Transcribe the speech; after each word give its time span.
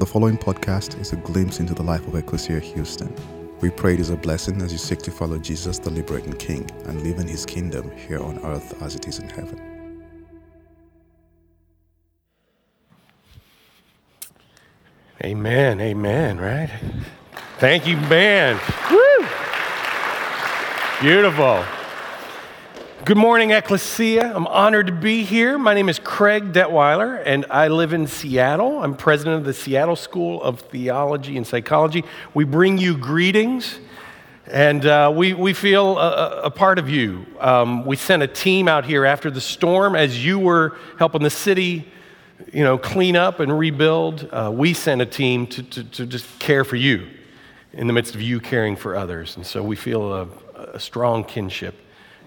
The 0.00 0.06
following 0.06 0.38
podcast 0.38 0.98
is 0.98 1.12
a 1.12 1.16
glimpse 1.16 1.60
into 1.60 1.74
the 1.74 1.82
life 1.82 2.08
of 2.08 2.14
Ecclesia 2.14 2.58
Houston. 2.58 3.14
We 3.60 3.68
pray 3.68 3.92
it 3.92 4.00
is 4.00 4.08
a 4.08 4.16
blessing 4.16 4.62
as 4.62 4.72
you 4.72 4.78
seek 4.78 5.00
to 5.00 5.10
follow 5.10 5.36
Jesus, 5.36 5.78
the 5.78 5.90
liberating 5.90 6.32
King, 6.32 6.70
and 6.86 7.02
live 7.02 7.18
in 7.18 7.28
his 7.28 7.44
kingdom 7.44 7.90
here 7.90 8.18
on 8.18 8.38
earth 8.38 8.82
as 8.82 8.94
it 8.94 9.06
is 9.06 9.18
in 9.18 9.28
heaven. 9.28 9.60
Amen, 15.22 15.82
amen, 15.82 16.38
right? 16.38 16.70
Thank 17.58 17.86
you, 17.86 17.98
man. 17.98 18.58
Woo! 18.90 19.26
Beautiful. 21.02 21.62
Good 23.02 23.16
morning, 23.16 23.50
Ecclesia. 23.50 24.30
I'm 24.36 24.46
honored 24.46 24.88
to 24.88 24.92
be 24.92 25.24
here. 25.24 25.56
My 25.56 25.72
name 25.72 25.88
is 25.88 25.98
Craig 25.98 26.52
Detweiler, 26.52 27.22
and 27.24 27.46
I 27.48 27.68
live 27.68 27.94
in 27.94 28.06
Seattle. 28.06 28.82
I'm 28.82 28.94
president 28.94 29.36
of 29.36 29.44
the 29.44 29.54
Seattle 29.54 29.96
School 29.96 30.42
of 30.42 30.60
Theology 30.60 31.38
and 31.38 31.46
Psychology. 31.46 32.04
We 32.34 32.44
bring 32.44 32.76
you 32.76 32.98
greetings, 32.98 33.78
and 34.46 34.84
uh, 34.84 35.10
we, 35.16 35.32
we 35.32 35.54
feel 35.54 35.98
a, 35.98 36.42
a 36.42 36.50
part 36.50 36.78
of 36.78 36.90
you. 36.90 37.24
Um, 37.40 37.86
we 37.86 37.96
sent 37.96 38.22
a 38.22 38.26
team 38.26 38.68
out 38.68 38.84
here 38.84 39.06
after 39.06 39.30
the 39.30 39.40
storm 39.40 39.96
as 39.96 40.22
you 40.22 40.38
were 40.38 40.76
helping 40.98 41.22
the 41.22 41.30
city 41.30 41.90
you 42.52 42.62
know, 42.62 42.76
clean 42.76 43.16
up 43.16 43.40
and 43.40 43.58
rebuild. 43.58 44.28
Uh, 44.30 44.52
we 44.54 44.74
sent 44.74 45.00
a 45.00 45.06
team 45.06 45.46
to, 45.46 45.62
to, 45.62 45.84
to 45.84 46.04
just 46.04 46.38
care 46.38 46.64
for 46.64 46.76
you 46.76 47.08
in 47.72 47.86
the 47.86 47.94
midst 47.94 48.14
of 48.14 48.20
you 48.20 48.40
caring 48.40 48.76
for 48.76 48.94
others. 48.94 49.36
And 49.36 49.46
so 49.46 49.62
we 49.62 49.74
feel 49.74 50.12
a, 50.12 50.28
a 50.74 50.78
strong 50.78 51.24
kinship 51.24 51.74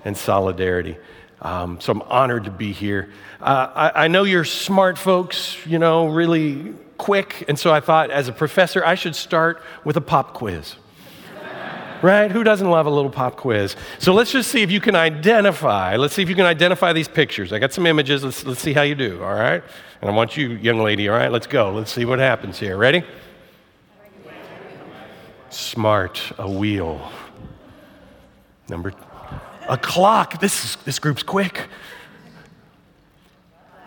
and 0.05 0.17
solidarity. 0.17 0.97
Um, 1.41 1.79
so 1.81 1.91
I'm 1.91 2.01
honored 2.03 2.45
to 2.45 2.51
be 2.51 2.71
here. 2.71 3.11
Uh, 3.41 3.91
I, 3.93 4.05
I, 4.05 4.07
know 4.07 4.23
you're 4.23 4.45
smart 4.45 4.97
folks, 4.97 5.57
you 5.65 5.77
know, 5.77 6.07
really 6.07 6.73
quick. 6.97 7.43
And 7.49 7.59
so 7.59 7.73
I 7.73 7.81
thought, 7.81 8.11
as 8.11 8.29
a 8.29 8.31
professor, 8.31 8.83
I 8.85 8.95
should 8.95 9.13
start 9.13 9.61
with 9.83 9.97
a 9.97 10.01
pop 10.01 10.33
quiz. 10.33 10.75
right? 12.01 12.31
Who 12.31 12.45
doesn't 12.45 12.69
love 12.69 12.85
a 12.85 12.89
little 12.89 13.11
pop 13.11 13.35
quiz? 13.35 13.75
So 13.99 14.13
let's 14.13 14.31
just 14.31 14.51
see 14.51 14.61
if 14.61 14.71
you 14.71 14.79
can 14.79 14.95
identify. 14.95 15.97
Let's 15.97 16.13
see 16.13 16.21
if 16.21 16.29
you 16.29 16.35
can 16.35 16.45
identify 16.45 16.93
these 16.93 17.09
pictures. 17.09 17.51
I 17.51 17.59
got 17.59 17.73
some 17.73 17.85
images. 17.85 18.23
Let's, 18.23 18.45
let's 18.45 18.61
see 18.61 18.71
how 18.71 18.83
you 18.83 18.95
do, 18.95 19.21
all 19.21 19.33
right? 19.33 19.61
And 20.01 20.09
I 20.09 20.13
want 20.13 20.37
you, 20.37 20.51
young 20.51 20.79
lady, 20.79 21.09
all 21.09 21.17
right? 21.17 21.31
Let's 21.31 21.47
go. 21.47 21.71
Let's 21.71 21.91
see 21.91 22.05
what 22.05 22.19
happens 22.19 22.57
here. 22.57 22.77
Ready? 22.77 23.03
Smart, 25.49 26.31
a 26.37 26.49
wheel. 26.49 27.11
Number 28.69 28.93
a 29.67 29.77
clock. 29.77 30.39
This, 30.39 30.75
this 30.77 30.99
group's 30.99 31.23
quick. 31.23 31.67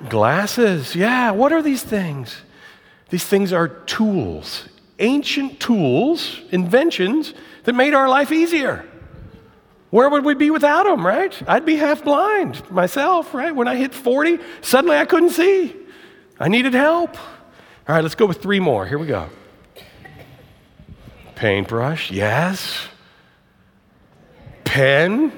Glasses. 0.08 0.94
Yeah, 0.94 1.30
what 1.30 1.52
are 1.52 1.62
these 1.62 1.83
things? 1.83 2.36
These 3.08 3.24
things 3.24 3.52
are 3.52 3.68
tools, 3.68 4.68
ancient 4.98 5.60
tools, 5.60 6.41
inventions 6.50 7.34
that 7.64 7.74
made 7.74 7.94
our 7.94 8.08
life 8.08 8.33
easier. 8.33 8.84
Where 9.91 10.10
would 10.10 10.24
we 10.24 10.34
be 10.34 10.50
without 10.50 10.84
them, 10.84 11.06
right? 11.06 11.34
I'd 11.48 11.64
be 11.64 11.77
half 11.77 12.02
blind 12.02 12.68
myself, 12.70 13.33
right? 13.33 13.55
When 13.55 13.68
I 13.68 13.77
hit 13.77 13.94
40, 13.94 14.38
suddenly 14.61 14.96
I 14.96 15.05
couldn't 15.05 15.30
see. 15.30 15.74
I 16.38 16.48
needed 16.48 16.74
help. 16.74 17.16
All 17.88 17.94
right, 17.94 18.02
let's 18.02 18.16
go 18.16 18.27
with 18.27 18.42
three 18.42 18.61
more. 18.61 18.84
Here 18.84 18.98
we 18.98 19.06
go. 19.06 19.28
Paintbrush, 21.36 22.11
yes. 22.11 22.88
Pen, 24.64 25.33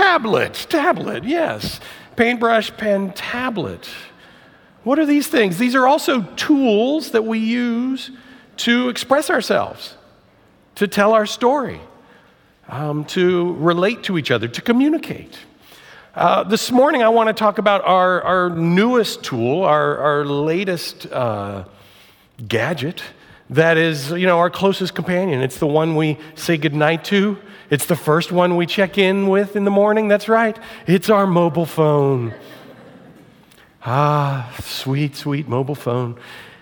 tablet, 0.00 0.66
tablet, 0.70 1.24
yes. 1.24 1.78
Paintbrush, 2.16 2.74
pen, 2.78 3.12
tablet. 3.12 3.86
What 4.82 4.98
are 4.98 5.04
these 5.04 5.26
things? 5.26 5.58
These 5.58 5.74
are 5.74 5.86
also 5.86 6.22
tools 6.36 7.10
that 7.10 7.26
we 7.26 7.38
use 7.38 8.10
to 8.58 8.88
express 8.88 9.28
ourselves, 9.28 9.96
to 10.76 10.88
tell 10.88 11.12
our 11.12 11.26
story, 11.26 11.80
um, 12.68 13.04
to 13.06 13.52
relate 13.54 14.02
to 14.04 14.16
each 14.16 14.30
other, 14.30 14.48
to 14.48 14.62
communicate. 14.62 15.38
Uh, 16.14 16.44
this 16.44 16.70
morning, 16.70 17.02
I 17.02 17.10
want 17.10 17.28
to 17.28 17.34
talk 17.34 17.58
about 17.58 17.84
our, 17.84 18.22
our 18.22 18.48
newest 18.48 19.22
tool, 19.22 19.64
our, 19.64 19.98
our 19.98 20.24
latest 20.24 21.12
uh, 21.12 21.64
gadget 22.48 23.02
that 23.50 23.76
is, 23.76 24.12
you 24.12 24.26
know, 24.26 24.38
our 24.38 24.48
closest 24.48 24.94
companion. 24.94 25.42
It's 25.42 25.58
the 25.58 25.66
one 25.66 25.94
we 25.94 26.16
say 26.36 26.56
goodnight 26.56 27.04
to. 27.06 27.36
It's 27.70 27.86
the 27.86 27.96
first 27.96 28.32
one 28.32 28.56
we 28.56 28.66
check 28.66 28.98
in 28.98 29.28
with 29.28 29.54
in 29.54 29.64
the 29.64 29.70
morning. 29.70 30.08
That's 30.08 30.28
right. 30.28 30.58
It's 30.86 31.08
our 31.08 31.26
mobile 31.26 31.66
phone. 31.66 32.34
Ah, 33.84 34.52
sweet, 34.60 35.14
sweet 35.14 35.48
mobile 35.48 35.76
phone. 35.76 36.18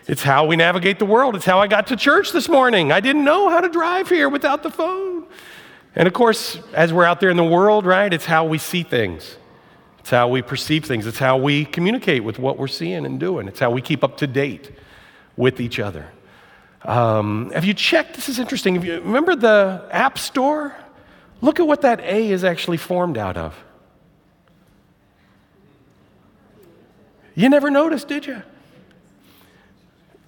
It's 0.07 0.23
how 0.23 0.47
we 0.47 0.57
navigate 0.57 0.99
the 0.99 1.07
world. 1.07 1.35
It's 1.35 1.45
how 1.45 1.59
I 1.61 1.67
got 1.67 1.89
to 1.89 1.97
church 1.97 2.33
this 2.33 2.49
morning. 2.49 2.93
I 2.93 3.01
didn't 3.01 3.25
know 3.25 3.49
how 3.49 3.61
to 3.61 3.69
drive 3.69 4.09
here 4.09 4.29
without 4.29 4.63
the 4.63 4.71
phone. 4.71 5.27
And 5.95 6.07
of 6.07 6.15
course, 6.15 6.59
as 6.75 6.93
we're 6.93 7.05
out 7.05 7.21
there 7.21 7.31
in 7.31 7.37
the 7.37 7.45
world, 7.45 7.87
right, 7.87 8.13
it's 8.13 8.25
how 8.27 8.45
we 8.45 8.59
see 8.59 8.83
things. 8.83 9.37
It's 10.01 10.11
how 10.11 10.29
we 10.29 10.43
perceive 10.43 10.85
things. 10.85 11.07
It's 11.07 11.19
how 11.19 11.39
we 11.39 11.65
communicate 11.65 12.23
with 12.23 12.39
what 12.39 12.59
we're 12.59 12.69
seeing 12.69 13.05
and 13.05 13.19
doing. 13.19 13.49
It's 13.49 13.61
how 13.61 13.71
we 13.71 13.83
keep 13.83 14.05
up 14.05 14.19
to 14.19 14.27
date 14.27 14.71
with 15.37 15.61
each 15.61 15.79
other. 15.79 16.07
Um, 16.83 17.51
have 17.51 17.65
you 17.65 17.75
checked? 17.75 18.15
This 18.15 18.29
is 18.29 18.39
interesting. 18.39 18.81
You 18.83 19.01
remember 19.01 19.35
the 19.35 19.87
App 19.91 20.19
Store? 20.19 20.77
Look 21.41 21.61
at 21.61 21.67
what 21.67 21.83
that 21.83 22.01
A 22.01 22.31
is 22.31 22.45
actually 22.45 22.79
formed 22.79 23.17
out 23.17 23.37
of. 23.37 23.55
You 27.35 27.49
never 27.49 27.71
noticed, 27.71 28.09
did 28.09 28.27
you? 28.27 28.43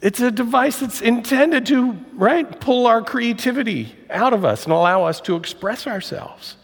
It's 0.01 0.21
a 0.21 0.31
device 0.31 0.79
that's 0.79 1.01
intended 1.01 1.67
to, 1.67 1.93
right, 2.15 2.61
pull 2.61 2.87
our 2.87 3.03
creativity 3.03 3.95
out 4.09 4.33
of 4.33 4.45
us 4.45 4.65
and 4.65 4.73
allow 4.73 5.05
us 5.05 5.21
to 5.23 5.37
express 5.37 5.87
ourselves. 5.87 6.57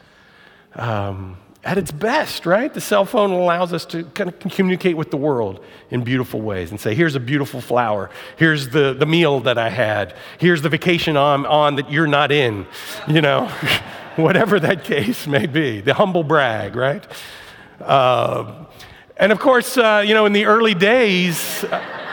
Um, 0.75 1.37
at 1.67 1.79
its 1.79 1.91
best, 1.91 2.47
right? 2.47 2.73
The 2.73 2.81
cell 2.81 3.05
phone 3.05 3.33
allows 3.33 3.73
us 3.73 3.85
to 3.87 4.05
kind 4.05 4.31
of 4.31 4.39
communicate 4.39 4.97
with 4.97 5.11
the 5.11 5.17
world 5.17 5.65
in 5.91 6.05
beautiful 6.05 6.41
ways 6.41 6.71
and 6.71 6.81
say, 6.81 6.95
here's 6.95 7.17
a 7.17 7.21
beautiful 7.21 7.61
flower. 7.61 8.09
Here's 8.37 8.69
the, 8.69 8.95
the 8.95 9.05
meal 9.05 9.41
that 9.41 9.59
I 9.59 9.69
had. 9.69 10.15
Here's 10.39 10.63
the 10.63 10.69
vacation 10.69 11.17
I'm 11.17 11.45
on 11.45 11.75
that 11.77 11.91
you're 11.91 12.07
not 12.07 12.31
in, 12.31 12.67
you 13.09 13.21
know, 13.21 13.53
whatever 14.23 14.59
that 14.61 14.85
case 14.85 15.27
may 15.27 15.47
be. 15.47 15.81
The 15.81 15.95
humble 15.95 16.25
brag, 16.25 16.75
right? 16.75 17.07
Uh, 17.81 18.65
and 19.17 19.33
of 19.33 19.39
course, 19.39 19.77
uh, 19.77 20.03
you 20.07 20.15
know, 20.15 20.27
in 20.27 20.33
the 20.33 20.47
early 20.47 20.75
days, 20.75 21.65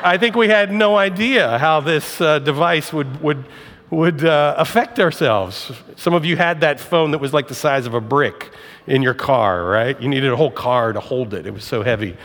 I 0.04 0.18
think 0.18 0.36
we 0.36 0.48
had 0.48 0.72
no 0.72 0.98
idea 0.98 1.58
how 1.58 1.80
this 1.80 2.20
uh, 2.20 2.40
device 2.40 2.92
would, 2.92 3.22
would, 3.22 3.46
would 3.90 4.26
uh, 4.26 4.56
affect 4.58 5.00
ourselves. 5.00 5.72
Some 5.96 6.14
of 6.14 6.26
you 6.26 6.36
had 6.36 6.62
that 6.62 6.80
phone 6.80 7.12
that 7.12 7.20
was 7.20 7.34
like 7.34 7.48
the 7.48 7.56
size 7.56 7.86
of 7.86 7.94
a 7.94 8.02
brick 8.02 8.52
in 8.88 9.02
your 9.02 9.14
car, 9.14 9.64
right? 9.64 10.00
You 10.02 10.10
needed 10.10 10.32
a 10.32 10.36
whole 10.36 10.52
car 10.52 10.94
to 10.94 11.00
hold 11.00 11.34
it, 11.34 11.46
it 11.46 11.54
was 11.54 11.64
so 11.64 11.84
heavy. 11.84 12.18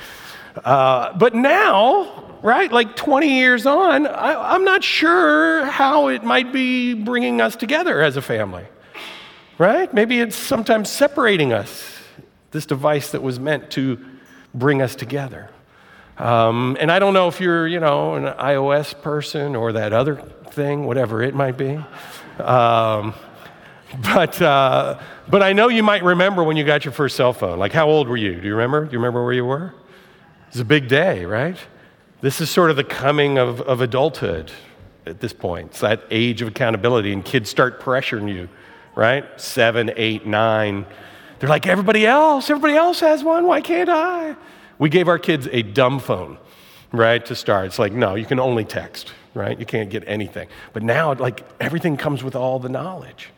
Uh, 0.64 1.16
but 1.16 1.34
now, 1.34 2.38
right, 2.42 2.70
like 2.72 2.96
20 2.96 3.28
years 3.28 3.66
on, 3.66 4.06
I, 4.06 4.54
I'm 4.54 4.64
not 4.64 4.82
sure 4.82 5.64
how 5.66 6.08
it 6.08 6.24
might 6.24 6.52
be 6.52 6.94
bringing 6.94 7.40
us 7.40 7.54
together 7.54 8.00
as 8.00 8.16
a 8.16 8.22
family, 8.22 8.66
right? 9.58 9.92
Maybe 9.92 10.20
it's 10.20 10.36
sometimes 10.36 10.90
separating 10.90 11.52
us, 11.52 11.98
this 12.52 12.64
device 12.64 13.10
that 13.10 13.22
was 13.22 13.38
meant 13.38 13.70
to 13.72 14.04
bring 14.54 14.80
us 14.80 14.94
together. 14.94 15.50
Um, 16.16 16.76
and 16.80 16.90
I 16.90 16.98
don't 16.98 17.14
know 17.14 17.28
if 17.28 17.40
you're, 17.40 17.66
you 17.66 17.80
know, 17.80 18.14
an 18.14 18.24
iOS 18.24 19.00
person 19.00 19.54
or 19.54 19.72
that 19.72 19.92
other 19.92 20.16
thing, 20.16 20.84
whatever 20.84 21.22
it 21.22 21.34
might 21.34 21.56
be. 21.56 21.78
Um, 22.42 23.14
but, 24.02 24.40
uh, 24.42 25.00
but 25.28 25.42
I 25.42 25.52
know 25.52 25.68
you 25.68 25.82
might 25.82 26.02
remember 26.02 26.42
when 26.42 26.56
you 26.56 26.64
got 26.64 26.84
your 26.84 26.92
first 26.92 27.16
cell 27.16 27.32
phone. 27.32 27.58
Like, 27.58 27.72
how 27.72 27.88
old 27.88 28.08
were 28.08 28.16
you? 28.16 28.40
Do 28.40 28.46
you 28.46 28.54
remember? 28.54 28.84
Do 28.84 28.92
you 28.92 28.98
remember 28.98 29.24
where 29.24 29.32
you 29.32 29.44
were? 29.44 29.74
It's 30.48 30.58
a 30.58 30.64
big 30.64 30.88
day, 30.88 31.24
right? 31.24 31.56
This 32.20 32.40
is 32.40 32.50
sort 32.50 32.70
of 32.70 32.76
the 32.76 32.84
coming 32.84 33.38
of, 33.38 33.60
of 33.60 33.80
adulthood 33.80 34.50
at 35.06 35.20
this 35.20 35.32
point. 35.32 35.68
It's 35.68 35.80
that 35.80 36.02
age 36.10 36.42
of 36.42 36.48
accountability, 36.48 37.12
and 37.12 37.24
kids 37.24 37.48
start 37.48 37.80
pressuring 37.80 38.32
you, 38.32 38.48
right? 38.98 39.40
Seven, 39.40 39.92
eight, 39.94 40.26
nine. 40.26 40.84
They're 41.38 41.48
like, 41.48 41.68
everybody 41.68 42.04
else, 42.04 42.50
everybody 42.50 42.74
else 42.74 42.98
has 42.98 43.22
one. 43.22 43.46
Why 43.46 43.60
can't 43.60 43.88
I? 43.88 44.34
We 44.80 44.88
gave 44.88 45.06
our 45.06 45.20
kids 45.20 45.48
a 45.52 45.62
dumb 45.62 46.00
phone, 46.00 46.36
right, 46.90 47.24
to 47.26 47.36
start. 47.36 47.66
It's 47.66 47.78
like, 47.78 47.92
no, 47.92 48.16
you 48.16 48.26
can 48.26 48.40
only 48.40 48.64
text, 48.64 49.12
right? 49.34 49.56
You 49.56 49.66
can't 49.66 49.88
get 49.88 50.02
anything. 50.08 50.48
But 50.72 50.82
now, 50.82 51.14
like, 51.14 51.44
everything 51.60 51.96
comes 51.96 52.24
with 52.24 52.34
all 52.34 52.58
the 52.58 52.68
knowledge. 52.68 53.30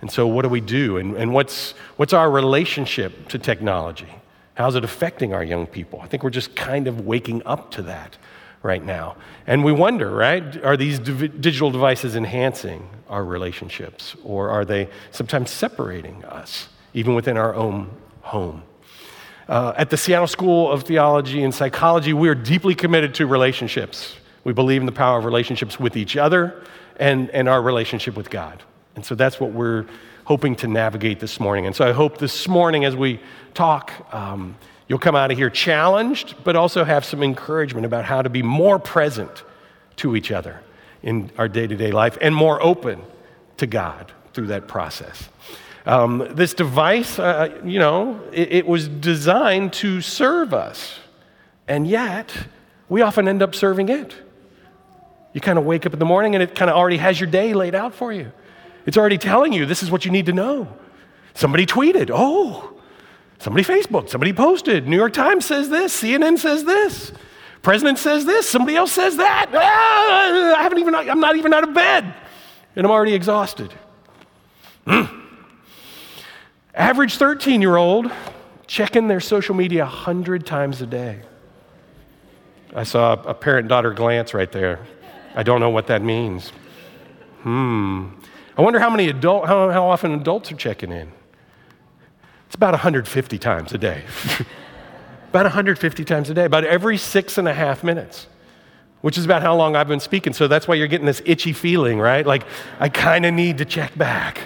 And 0.00 0.10
so, 0.10 0.26
what 0.26 0.42
do 0.42 0.48
we 0.48 0.62
do? 0.62 0.96
And, 0.96 1.14
and 1.14 1.34
what's, 1.34 1.72
what's 1.98 2.14
our 2.14 2.30
relationship 2.30 3.28
to 3.28 3.38
technology? 3.38 4.08
How's 4.54 4.76
it 4.76 4.84
affecting 4.84 5.34
our 5.34 5.44
young 5.44 5.66
people? 5.66 6.00
I 6.00 6.06
think 6.06 6.22
we're 6.22 6.30
just 6.30 6.56
kind 6.56 6.88
of 6.88 7.04
waking 7.04 7.42
up 7.44 7.70
to 7.72 7.82
that 7.82 8.16
right 8.62 8.82
now. 8.82 9.16
And 9.46 9.62
we 9.62 9.72
wonder, 9.72 10.10
right? 10.10 10.64
Are 10.64 10.78
these 10.78 10.98
digital 10.98 11.70
devices 11.70 12.16
enhancing 12.16 12.88
our 13.08 13.24
relationships, 13.24 14.16
or 14.24 14.50
are 14.50 14.64
they 14.64 14.88
sometimes 15.10 15.50
separating 15.50 16.24
us, 16.24 16.68
even 16.94 17.14
within 17.14 17.36
our 17.36 17.54
own 17.54 17.90
home? 18.22 18.62
Uh, 19.48 19.72
at 19.76 19.90
the 19.90 19.96
Seattle 19.96 20.26
School 20.26 20.70
of 20.70 20.82
Theology 20.82 21.44
and 21.44 21.54
Psychology, 21.54 22.12
we 22.12 22.28
are 22.28 22.34
deeply 22.34 22.74
committed 22.74 23.14
to 23.14 23.26
relationships. 23.26 24.16
We 24.42 24.52
believe 24.52 24.82
in 24.82 24.86
the 24.86 24.92
power 24.92 25.18
of 25.18 25.24
relationships 25.24 25.78
with 25.78 25.96
each 25.96 26.16
other 26.16 26.62
and, 26.98 27.30
and 27.30 27.48
our 27.48 27.62
relationship 27.62 28.16
with 28.16 28.28
God. 28.28 28.62
And 28.96 29.04
so 29.04 29.14
that's 29.14 29.38
what 29.38 29.52
we're 29.52 29.86
hoping 30.24 30.56
to 30.56 30.66
navigate 30.66 31.20
this 31.20 31.38
morning. 31.38 31.66
And 31.66 31.76
so 31.76 31.86
I 31.86 31.92
hope 31.92 32.18
this 32.18 32.48
morning, 32.48 32.84
as 32.84 32.96
we 32.96 33.20
talk, 33.54 33.92
um, 34.12 34.56
you'll 34.88 34.98
come 34.98 35.14
out 35.14 35.30
of 35.30 35.38
here 35.38 35.50
challenged, 35.50 36.34
but 36.42 36.56
also 36.56 36.82
have 36.82 37.04
some 37.04 37.22
encouragement 37.22 37.86
about 37.86 38.04
how 38.04 38.22
to 38.22 38.28
be 38.28 38.42
more 38.42 38.80
present 38.80 39.44
to 39.96 40.16
each 40.16 40.32
other 40.32 40.60
in 41.06 41.30
our 41.38 41.48
day 41.48 41.68
to 41.68 41.76
day 41.76 41.92
life 41.92 42.18
and 42.20 42.34
more 42.34 42.60
open 42.60 43.00
to 43.56 43.66
God 43.66 44.12
through 44.34 44.48
that 44.48 44.66
process. 44.66 45.30
Um, 45.86 46.28
this 46.32 46.52
device, 46.52 47.18
uh, 47.20 47.60
you 47.64 47.78
know, 47.78 48.20
it, 48.32 48.52
it 48.52 48.66
was 48.66 48.88
designed 48.88 49.72
to 49.74 50.00
serve 50.00 50.52
us, 50.52 50.98
and 51.68 51.86
yet 51.86 52.36
we 52.88 53.02
often 53.02 53.28
end 53.28 53.40
up 53.40 53.54
serving 53.54 53.88
it. 53.88 54.16
You 55.32 55.40
kind 55.40 55.58
of 55.58 55.64
wake 55.64 55.86
up 55.86 55.92
in 55.92 56.00
the 56.00 56.04
morning 56.04 56.34
and 56.34 56.42
it 56.42 56.56
kind 56.56 56.70
of 56.70 56.76
already 56.76 56.96
has 56.96 57.20
your 57.20 57.30
day 57.30 57.54
laid 57.54 57.74
out 57.74 57.94
for 57.94 58.12
you. 58.12 58.32
It's 58.84 58.96
already 58.96 59.18
telling 59.18 59.52
you 59.52 59.64
this 59.64 59.82
is 59.82 59.90
what 59.90 60.04
you 60.04 60.10
need 60.10 60.26
to 60.26 60.32
know. 60.32 60.68
Somebody 61.34 61.66
tweeted, 61.66 62.10
oh, 62.12 62.80
somebody 63.38 63.62
Facebooked, 63.62 64.08
somebody 64.08 64.32
posted, 64.32 64.88
New 64.88 64.96
York 64.96 65.12
Times 65.12 65.44
says 65.44 65.68
this, 65.68 66.02
CNN 66.02 66.38
says 66.38 66.64
this, 66.64 67.12
President 67.66 67.98
says 67.98 68.24
this, 68.24 68.48
somebody 68.48 68.76
else 68.76 68.92
says 68.92 69.16
that. 69.16 69.50
Ah, 69.52 70.54
I 70.56 70.62
haven't 70.62 70.78
even, 70.78 70.94
I'm 70.94 71.18
not 71.18 71.34
even 71.34 71.52
out 71.52 71.64
of 71.64 71.74
bed, 71.74 72.14
and 72.76 72.86
I'm 72.86 72.92
already 72.92 73.12
exhausted. 73.12 73.74
Mm. 74.86 75.10
Average 76.76 77.16
13 77.16 77.60
year 77.60 77.74
old 77.74 78.08
checking 78.68 79.08
their 79.08 79.18
social 79.18 79.56
media 79.56 79.82
100 79.82 80.46
times 80.46 80.80
a 80.80 80.86
day. 80.86 81.22
I 82.72 82.84
saw 82.84 83.14
a 83.14 83.34
parent 83.34 83.66
daughter 83.66 83.92
glance 83.92 84.32
right 84.32 84.52
there. 84.52 84.78
I 85.34 85.42
don't 85.42 85.58
know 85.58 85.70
what 85.70 85.88
that 85.88 86.02
means. 86.02 86.50
Hmm. 87.42 88.10
I 88.56 88.62
wonder 88.62 88.78
how 88.78 88.90
many 88.90 89.08
adult, 89.08 89.48
how, 89.48 89.70
how 89.70 89.88
often 89.88 90.12
adults 90.12 90.52
are 90.52 90.56
checking 90.56 90.92
in. 90.92 91.10
It's 92.46 92.54
about 92.54 92.74
150 92.74 93.38
times 93.38 93.72
a 93.72 93.78
day. 93.78 94.04
about 95.36 95.44
150 95.44 96.04
times 96.06 96.30
a 96.30 96.34
day, 96.34 96.46
about 96.46 96.64
every 96.64 96.96
six 96.96 97.36
and 97.36 97.46
a 97.46 97.52
half 97.52 97.84
minutes, 97.84 98.26
which 99.02 99.18
is 99.18 99.26
about 99.26 99.42
how 99.42 99.54
long 99.54 99.76
I've 99.76 99.86
been 99.86 100.00
speaking. 100.00 100.32
So 100.32 100.48
that's 100.48 100.66
why 100.66 100.76
you're 100.76 100.86
getting 100.86 101.04
this 101.04 101.20
itchy 101.26 101.52
feeling, 101.52 102.00
right? 102.00 102.26
Like, 102.26 102.44
I 102.80 102.88
kind 102.88 103.26
of 103.26 103.34
need 103.34 103.58
to 103.58 103.66
check 103.66 103.96
back. 103.98 104.40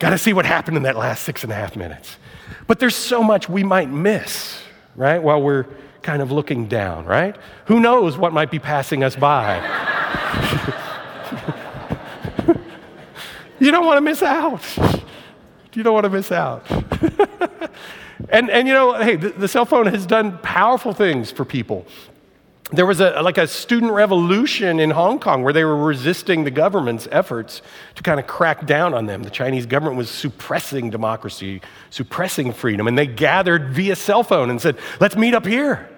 Got 0.00 0.10
to 0.10 0.18
see 0.18 0.32
what 0.32 0.44
happened 0.44 0.76
in 0.76 0.82
that 0.82 0.96
last 0.96 1.22
six 1.22 1.44
and 1.44 1.52
a 1.52 1.54
half 1.54 1.76
minutes. 1.76 2.16
But 2.66 2.80
there's 2.80 2.96
so 2.96 3.22
much 3.22 3.48
we 3.48 3.62
might 3.62 3.90
miss, 3.90 4.60
right, 4.96 5.22
while 5.22 5.40
we're 5.40 5.66
kind 6.02 6.20
of 6.20 6.32
looking 6.32 6.66
down, 6.66 7.04
right? 7.04 7.36
Who 7.66 7.78
knows 7.78 8.18
what 8.18 8.32
might 8.32 8.50
be 8.50 8.58
passing 8.58 9.04
us 9.04 9.14
by? 9.14 9.60
You 13.60 13.72
don't 13.72 13.84
want 13.84 13.96
to 13.96 14.02
miss 14.02 14.22
out. 14.22 14.62
You 15.74 15.82
don't 15.82 15.94
want 15.94 16.04
to 16.04 16.10
miss 16.10 16.30
out. 16.30 16.64
and, 18.30 18.50
and 18.50 18.68
you 18.68 18.74
know, 18.74 18.94
hey, 18.94 19.16
the, 19.16 19.30
the, 19.30 19.48
cell 19.48 19.64
phone 19.64 19.86
has 19.86 20.06
done 20.06 20.38
powerful 20.38 20.92
things 20.92 21.30
for 21.30 21.44
people. 21.44 21.86
There 22.70 22.84
was 22.84 23.00
a, 23.00 23.22
like 23.22 23.38
a 23.38 23.46
student 23.46 23.92
revolution 23.92 24.78
in 24.78 24.90
Hong 24.90 25.18
Kong 25.18 25.42
where 25.42 25.54
they 25.54 25.64
were 25.64 25.76
resisting 25.76 26.44
the 26.44 26.50
government's 26.50 27.08
efforts 27.10 27.62
to 27.94 28.02
kind 28.02 28.20
of 28.20 28.26
crack 28.26 28.66
down 28.66 28.92
on 28.92 29.06
them. 29.06 29.22
The 29.22 29.30
Chinese 29.30 29.64
government 29.64 29.96
was 29.96 30.10
suppressing 30.10 30.90
democracy, 30.90 31.62
suppressing 31.88 32.52
freedom, 32.52 32.86
and 32.86 32.98
they 32.98 33.06
gathered 33.06 33.70
via 33.70 33.96
cell 33.96 34.22
phone 34.22 34.50
and 34.50 34.60
said, 34.60 34.76
let's 35.00 35.16
meet 35.16 35.32
up 35.32 35.46
here, 35.46 35.88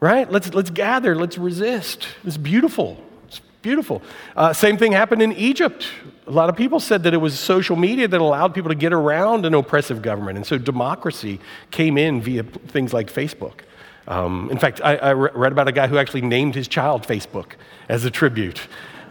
right? 0.00 0.30
Let's, 0.30 0.52
let's 0.54 0.70
gather, 0.70 1.14
let's 1.14 1.38
resist. 1.38 2.08
It's 2.24 2.36
beautiful. 2.36 3.00
It's 3.28 3.40
beautiful. 3.62 4.02
Uh, 4.34 4.52
same 4.52 4.76
thing 4.76 4.90
happened 4.90 5.22
in 5.22 5.32
Egypt. 5.34 5.86
A 6.26 6.30
lot 6.30 6.48
of 6.48 6.56
people 6.56 6.78
said 6.78 7.02
that 7.02 7.14
it 7.14 7.18
was 7.18 7.38
social 7.38 7.74
media 7.74 8.06
that 8.06 8.20
allowed 8.20 8.54
people 8.54 8.68
to 8.68 8.76
get 8.76 8.92
around 8.92 9.44
an 9.44 9.54
oppressive 9.54 10.02
government. 10.02 10.36
And 10.36 10.46
so 10.46 10.56
democracy 10.56 11.40
came 11.70 11.98
in 11.98 12.20
via 12.20 12.44
things 12.44 12.92
like 12.92 13.12
Facebook. 13.12 13.60
Um, 14.06 14.48
in 14.50 14.58
fact, 14.58 14.80
I, 14.82 14.96
I, 14.96 15.12
read 15.12 15.52
about 15.52 15.68
a 15.68 15.72
guy 15.72 15.86
who 15.86 15.96
actually 15.96 16.22
named 16.22 16.54
his 16.54 16.66
child 16.66 17.06
Facebook 17.06 17.52
as 17.88 18.04
a 18.04 18.10
tribute. 18.10 18.60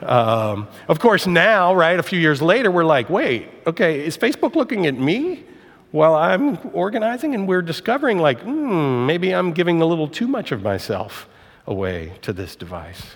Um, 0.01 0.67
of 0.87 0.99
course, 0.99 1.27
now, 1.27 1.73
right, 1.73 1.97
a 1.97 2.03
few 2.03 2.19
years 2.19 2.41
later, 2.41 2.71
we're 2.71 2.83
like, 2.83 3.09
wait, 3.09 3.47
okay, 3.67 4.05
is 4.05 4.17
Facebook 4.17 4.55
looking 4.55 4.87
at 4.87 4.95
me 4.95 5.43
while 5.91 6.15
I'm 6.15 6.59
organizing? 6.73 7.35
And 7.35 7.47
we're 7.47 7.61
discovering, 7.61 8.17
like, 8.17 8.41
hmm, 8.41 9.05
maybe 9.05 9.33
I'm 9.33 9.53
giving 9.53 9.81
a 9.81 9.85
little 9.85 10.07
too 10.07 10.27
much 10.27 10.51
of 10.51 10.61
myself 10.61 11.29
away 11.67 12.13
to 12.23 12.33
this 12.33 12.55
device. 12.55 13.15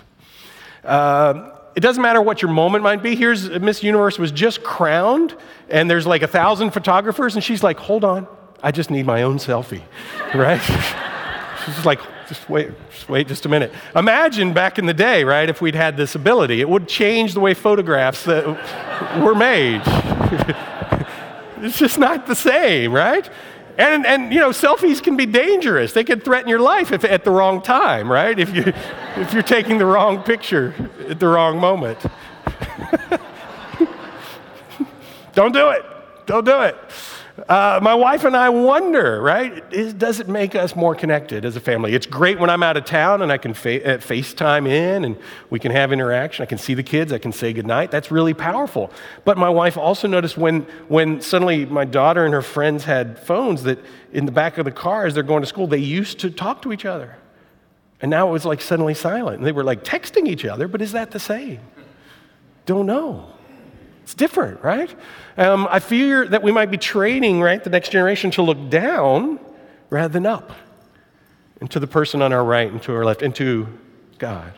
Uh, 0.84 1.55
it 1.76 1.80
doesn't 1.80 2.02
matter 2.02 2.22
what 2.22 2.40
your 2.40 2.50
moment 2.50 2.82
might 2.82 3.02
be. 3.02 3.14
Here's 3.14 3.50
Miss 3.50 3.82
Universe 3.82 4.18
was 4.18 4.32
just 4.32 4.62
crowned, 4.62 5.36
and 5.68 5.90
there's 5.90 6.06
like 6.06 6.22
a 6.22 6.26
thousand 6.26 6.70
photographers, 6.70 7.34
and 7.34 7.44
she's 7.44 7.62
like, 7.62 7.78
hold 7.78 8.02
on, 8.02 8.26
I 8.62 8.72
just 8.72 8.90
need 8.90 9.04
my 9.04 9.22
own 9.22 9.36
selfie, 9.36 9.82
right? 10.34 10.58
she's 11.66 11.84
like, 11.84 12.00
just 12.28 12.48
wait, 12.48 12.70
just 12.90 13.08
wait 13.10 13.28
just 13.28 13.44
a 13.44 13.50
minute. 13.50 13.72
Imagine 13.94 14.54
back 14.54 14.78
in 14.78 14.86
the 14.86 14.94
day, 14.94 15.22
right, 15.22 15.50
if 15.50 15.60
we'd 15.60 15.74
had 15.74 15.98
this 15.98 16.14
ability, 16.14 16.62
it 16.62 16.68
would 16.68 16.88
change 16.88 17.34
the 17.34 17.40
way 17.40 17.52
photographs 17.52 18.24
that 18.24 18.46
were 19.22 19.34
made. 19.34 19.82
it's 21.62 21.78
just 21.78 21.98
not 21.98 22.26
the 22.26 22.34
same, 22.34 22.90
right? 22.90 23.28
And, 23.78 24.06
and, 24.06 24.32
you 24.32 24.40
know, 24.40 24.50
selfies 24.50 25.02
can 25.02 25.16
be 25.16 25.26
dangerous. 25.26 25.92
They 25.92 26.04
can 26.04 26.20
threaten 26.20 26.48
your 26.48 26.60
life 26.60 26.92
if, 26.92 27.04
at 27.04 27.24
the 27.24 27.30
wrong 27.30 27.60
time, 27.60 28.10
right? 28.10 28.38
If, 28.38 28.54
you, 28.54 28.72
if 29.16 29.34
you're 29.34 29.42
taking 29.42 29.76
the 29.76 29.84
wrong 29.84 30.22
picture 30.22 30.74
at 31.08 31.20
the 31.20 31.28
wrong 31.28 31.60
moment. 31.60 31.98
Don't 35.34 35.52
do 35.52 35.68
it. 35.68 35.84
Don't 36.24 36.44
do 36.44 36.62
it. 36.62 36.76
Uh, 37.48 37.78
my 37.80 37.94
wife 37.94 38.24
and 38.24 38.36
I 38.36 38.48
wonder, 38.48 39.22
right? 39.22 39.62
Is, 39.72 39.94
does 39.94 40.18
it 40.18 40.28
make 40.28 40.56
us 40.56 40.74
more 40.74 40.96
connected 40.96 41.44
as 41.44 41.54
a 41.54 41.60
family? 41.60 41.94
It's 41.94 42.06
great 42.06 42.40
when 42.40 42.50
I'm 42.50 42.64
out 42.64 42.76
of 42.76 42.84
town 42.84 43.22
and 43.22 43.30
I 43.30 43.38
can 43.38 43.54
fa- 43.54 43.94
uh, 43.94 43.98
FaceTime 43.98 44.66
in 44.66 45.04
and 45.04 45.16
we 45.48 45.60
can 45.60 45.70
have 45.70 45.92
interaction. 45.92 46.42
I 46.42 46.46
can 46.46 46.58
see 46.58 46.74
the 46.74 46.82
kids, 46.82 47.12
I 47.12 47.18
can 47.18 47.30
say 47.30 47.52
goodnight. 47.52 47.92
That's 47.92 48.10
really 48.10 48.34
powerful. 48.34 48.90
But 49.24 49.38
my 49.38 49.48
wife 49.48 49.76
also 49.76 50.08
noticed 50.08 50.36
when, 50.36 50.62
when 50.88 51.20
suddenly 51.20 51.66
my 51.66 51.84
daughter 51.84 52.24
and 52.24 52.34
her 52.34 52.42
friends 52.42 52.82
had 52.82 53.16
phones 53.16 53.62
that 53.62 53.78
in 54.12 54.26
the 54.26 54.32
back 54.32 54.58
of 54.58 54.64
the 54.64 54.72
car 54.72 55.06
as 55.06 55.14
they're 55.14 55.22
going 55.22 55.42
to 55.42 55.48
school, 55.48 55.68
they 55.68 55.78
used 55.78 56.18
to 56.20 56.30
talk 56.30 56.62
to 56.62 56.72
each 56.72 56.84
other. 56.84 57.16
And 58.00 58.10
now 58.10 58.28
it 58.28 58.32
was 58.32 58.44
like 58.44 58.60
suddenly 58.60 58.94
silent. 58.94 59.38
And 59.38 59.46
they 59.46 59.52
were 59.52 59.64
like 59.64 59.84
texting 59.84 60.26
each 60.26 60.44
other, 60.44 60.66
but 60.66 60.82
is 60.82 60.92
that 60.92 61.12
the 61.12 61.20
same? 61.20 61.60
Don't 62.66 62.86
know. 62.86 63.35
It's 64.06 64.14
different, 64.14 64.62
right? 64.62 64.94
Um, 65.36 65.66
I 65.68 65.80
fear 65.80 66.28
that 66.28 66.40
we 66.40 66.52
might 66.52 66.70
be 66.70 66.78
training, 66.78 67.40
right, 67.40 67.62
the 67.62 67.70
next 67.70 67.88
generation 67.88 68.30
to 68.30 68.42
look 68.42 68.70
down 68.70 69.40
rather 69.90 70.12
than 70.12 70.26
up 70.26 70.52
into 71.60 71.80
the 71.80 71.88
person 71.88 72.22
on 72.22 72.32
our 72.32 72.44
right 72.44 72.70
and 72.70 72.80
to 72.84 72.94
our 72.94 73.04
left, 73.04 73.20
into 73.20 73.66
God. 74.18 74.52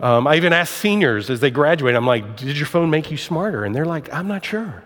Um, 0.00 0.26
I 0.26 0.36
even 0.36 0.54
ask 0.54 0.72
seniors 0.72 1.28
as 1.28 1.40
they 1.40 1.50
graduate, 1.50 1.94
I'm 1.94 2.06
like, 2.06 2.38
did 2.38 2.56
your 2.56 2.64
phone 2.64 2.88
make 2.88 3.10
you 3.10 3.18
smarter? 3.18 3.66
And 3.66 3.74
they're 3.74 3.84
like, 3.84 4.10
I'm 4.14 4.28
not 4.28 4.46
sure. 4.46 4.82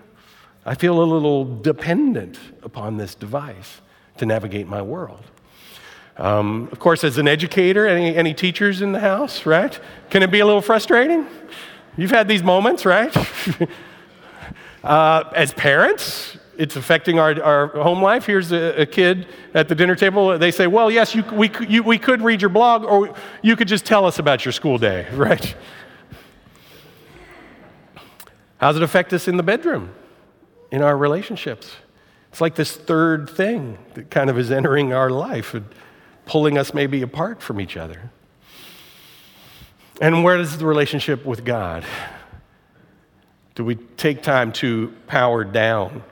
I 0.66 0.74
feel 0.74 1.00
a 1.00 1.04
little 1.04 1.60
dependent 1.60 2.36
upon 2.64 2.96
this 2.96 3.14
device 3.14 3.80
to 4.16 4.26
navigate 4.26 4.66
my 4.66 4.82
world. 4.82 5.22
Um, 6.16 6.68
of 6.72 6.80
course, 6.80 7.04
as 7.04 7.16
an 7.16 7.28
educator, 7.28 7.86
any, 7.86 8.16
any 8.16 8.34
teachers 8.34 8.82
in 8.82 8.90
the 8.90 8.98
house, 8.98 9.46
right? 9.46 9.78
Can 10.10 10.24
it 10.24 10.32
be 10.32 10.40
a 10.40 10.46
little 10.46 10.60
frustrating? 10.60 11.28
You've 11.96 12.10
had 12.10 12.26
these 12.26 12.42
moments, 12.42 12.86
right? 12.86 13.14
uh, 14.84 15.24
as 15.34 15.52
parents, 15.52 16.38
it's 16.56 16.76
affecting 16.76 17.18
our, 17.18 17.42
our 17.42 17.66
home 17.68 18.02
life. 18.02 18.24
Here's 18.24 18.52
a, 18.52 18.82
a, 18.82 18.86
kid 18.86 19.26
at 19.54 19.68
the 19.68 19.74
dinner 19.74 19.94
table. 19.94 20.38
They 20.38 20.50
say, 20.50 20.66
Well, 20.66 20.90
yes, 20.90 21.14
you, 21.14 21.22
we, 21.32 21.50
you, 21.68 21.82
we 21.82 21.98
could 21.98 22.22
read 22.22 22.40
your 22.40 22.50
blog, 22.50 22.84
or 22.84 23.14
you 23.42 23.56
could 23.56 23.68
just 23.68 23.84
tell 23.84 24.06
us 24.06 24.18
about 24.18 24.44
your 24.44 24.52
school 24.52 24.78
day, 24.78 25.06
right? 25.12 25.54
How 28.58 28.68
does 28.68 28.76
it 28.76 28.82
affect 28.82 29.12
us 29.12 29.28
in 29.28 29.36
the 29.36 29.42
bedroom, 29.42 29.92
in 30.70 30.82
our 30.82 30.96
relationships? 30.96 31.72
It's 32.30 32.40
like 32.40 32.54
this 32.54 32.76
third 32.76 33.28
thing 33.28 33.76
that 33.94 34.10
kind 34.10 34.30
of 34.30 34.38
is 34.38 34.50
entering 34.50 34.92
our 34.92 35.10
life 35.10 35.52
and 35.52 35.66
pulling 36.24 36.56
us 36.56 36.72
maybe 36.72 37.02
apart 37.02 37.42
from 37.42 37.60
each 37.60 37.76
other. 37.76 38.10
And 40.02 40.24
where 40.24 40.36
is 40.36 40.58
the 40.58 40.66
relationship 40.66 41.24
with 41.24 41.44
God? 41.44 41.84
Do 43.54 43.64
we 43.64 43.76
take 43.76 44.20
time 44.20 44.50
to 44.54 44.92
power 45.06 45.44
down 45.44 46.02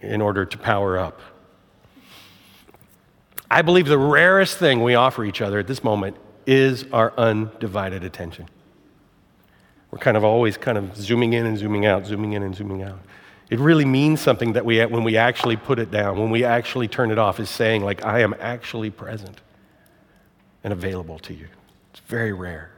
in 0.00 0.22
order 0.22 0.46
to 0.46 0.56
power 0.56 0.96
up? 0.96 1.20
I 3.50 3.60
believe 3.60 3.88
the 3.88 3.98
rarest 3.98 4.56
thing 4.56 4.82
we 4.82 4.94
offer 4.94 5.22
each 5.22 5.42
other 5.42 5.58
at 5.58 5.66
this 5.66 5.84
moment 5.84 6.16
is 6.46 6.86
our 6.94 7.12
undivided 7.18 8.04
attention. 8.04 8.48
We're 9.90 9.98
kind 9.98 10.16
of 10.16 10.24
always 10.24 10.56
kind 10.56 10.78
of 10.78 10.96
zooming 10.96 11.34
in 11.34 11.44
and 11.44 11.58
zooming 11.58 11.84
out, 11.84 12.06
zooming 12.06 12.32
in 12.32 12.42
and 12.42 12.56
zooming 12.56 12.82
out. 12.82 13.00
It 13.50 13.58
really 13.58 13.84
means 13.84 14.22
something 14.22 14.54
that 14.54 14.64
we, 14.64 14.82
when 14.86 15.04
we 15.04 15.18
actually 15.18 15.56
put 15.56 15.78
it 15.78 15.90
down, 15.90 16.18
when 16.18 16.30
we 16.30 16.42
actually 16.42 16.88
turn 16.88 17.10
it 17.10 17.18
off, 17.18 17.38
is 17.38 17.50
saying, 17.50 17.84
like, 17.84 18.02
I 18.02 18.20
am 18.20 18.34
actually 18.40 18.88
present 18.88 19.42
and 20.64 20.72
available 20.72 21.18
to 21.18 21.34
you. 21.34 21.48
It's 21.92 22.00
very 22.00 22.32
rare. 22.32 22.70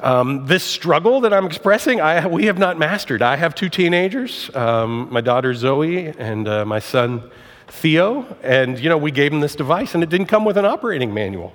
Um, 0.00 0.46
this 0.46 0.62
struggle 0.62 1.22
that 1.22 1.32
I'm 1.34 1.46
expressing, 1.46 2.00
I, 2.00 2.26
we 2.26 2.46
have 2.46 2.58
not 2.58 2.78
mastered. 2.78 3.20
I 3.20 3.36
have 3.36 3.54
two 3.54 3.68
teenagers, 3.68 4.48
um, 4.54 5.08
my 5.10 5.20
daughter 5.20 5.54
Zoe 5.54 6.06
and 6.06 6.46
uh, 6.46 6.64
my 6.64 6.78
son 6.78 7.30
Theo, 7.66 8.24
and 8.42 8.78
you 8.78 8.88
know 8.88 8.96
we 8.96 9.10
gave 9.10 9.32
them 9.32 9.40
this 9.40 9.54
device, 9.54 9.94
and 9.94 10.02
it 10.02 10.08
didn't 10.08 10.26
come 10.26 10.44
with 10.44 10.56
an 10.56 10.64
operating 10.64 11.12
manual. 11.12 11.52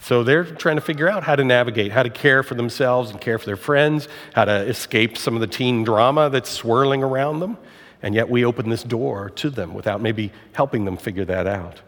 So 0.00 0.22
they're 0.22 0.44
trying 0.44 0.76
to 0.76 0.82
figure 0.82 1.08
out 1.08 1.22
how 1.22 1.36
to 1.36 1.44
navigate, 1.44 1.92
how 1.92 2.02
to 2.02 2.10
care 2.10 2.42
for 2.42 2.54
themselves 2.54 3.10
and 3.10 3.20
care 3.20 3.38
for 3.38 3.46
their 3.46 3.56
friends, 3.56 4.08
how 4.34 4.44
to 4.44 4.62
escape 4.66 5.16
some 5.16 5.34
of 5.34 5.40
the 5.40 5.46
teen 5.46 5.84
drama 5.84 6.30
that's 6.30 6.50
swirling 6.50 7.02
around 7.02 7.40
them. 7.40 7.56
And 8.02 8.14
yet 8.14 8.28
we 8.28 8.44
open 8.44 8.68
this 8.68 8.82
door 8.82 9.30
to 9.30 9.50
them 9.50 9.74
without 9.74 10.00
maybe 10.00 10.32
helping 10.52 10.84
them 10.84 10.96
figure 10.96 11.24
that 11.24 11.46
out. 11.46 11.80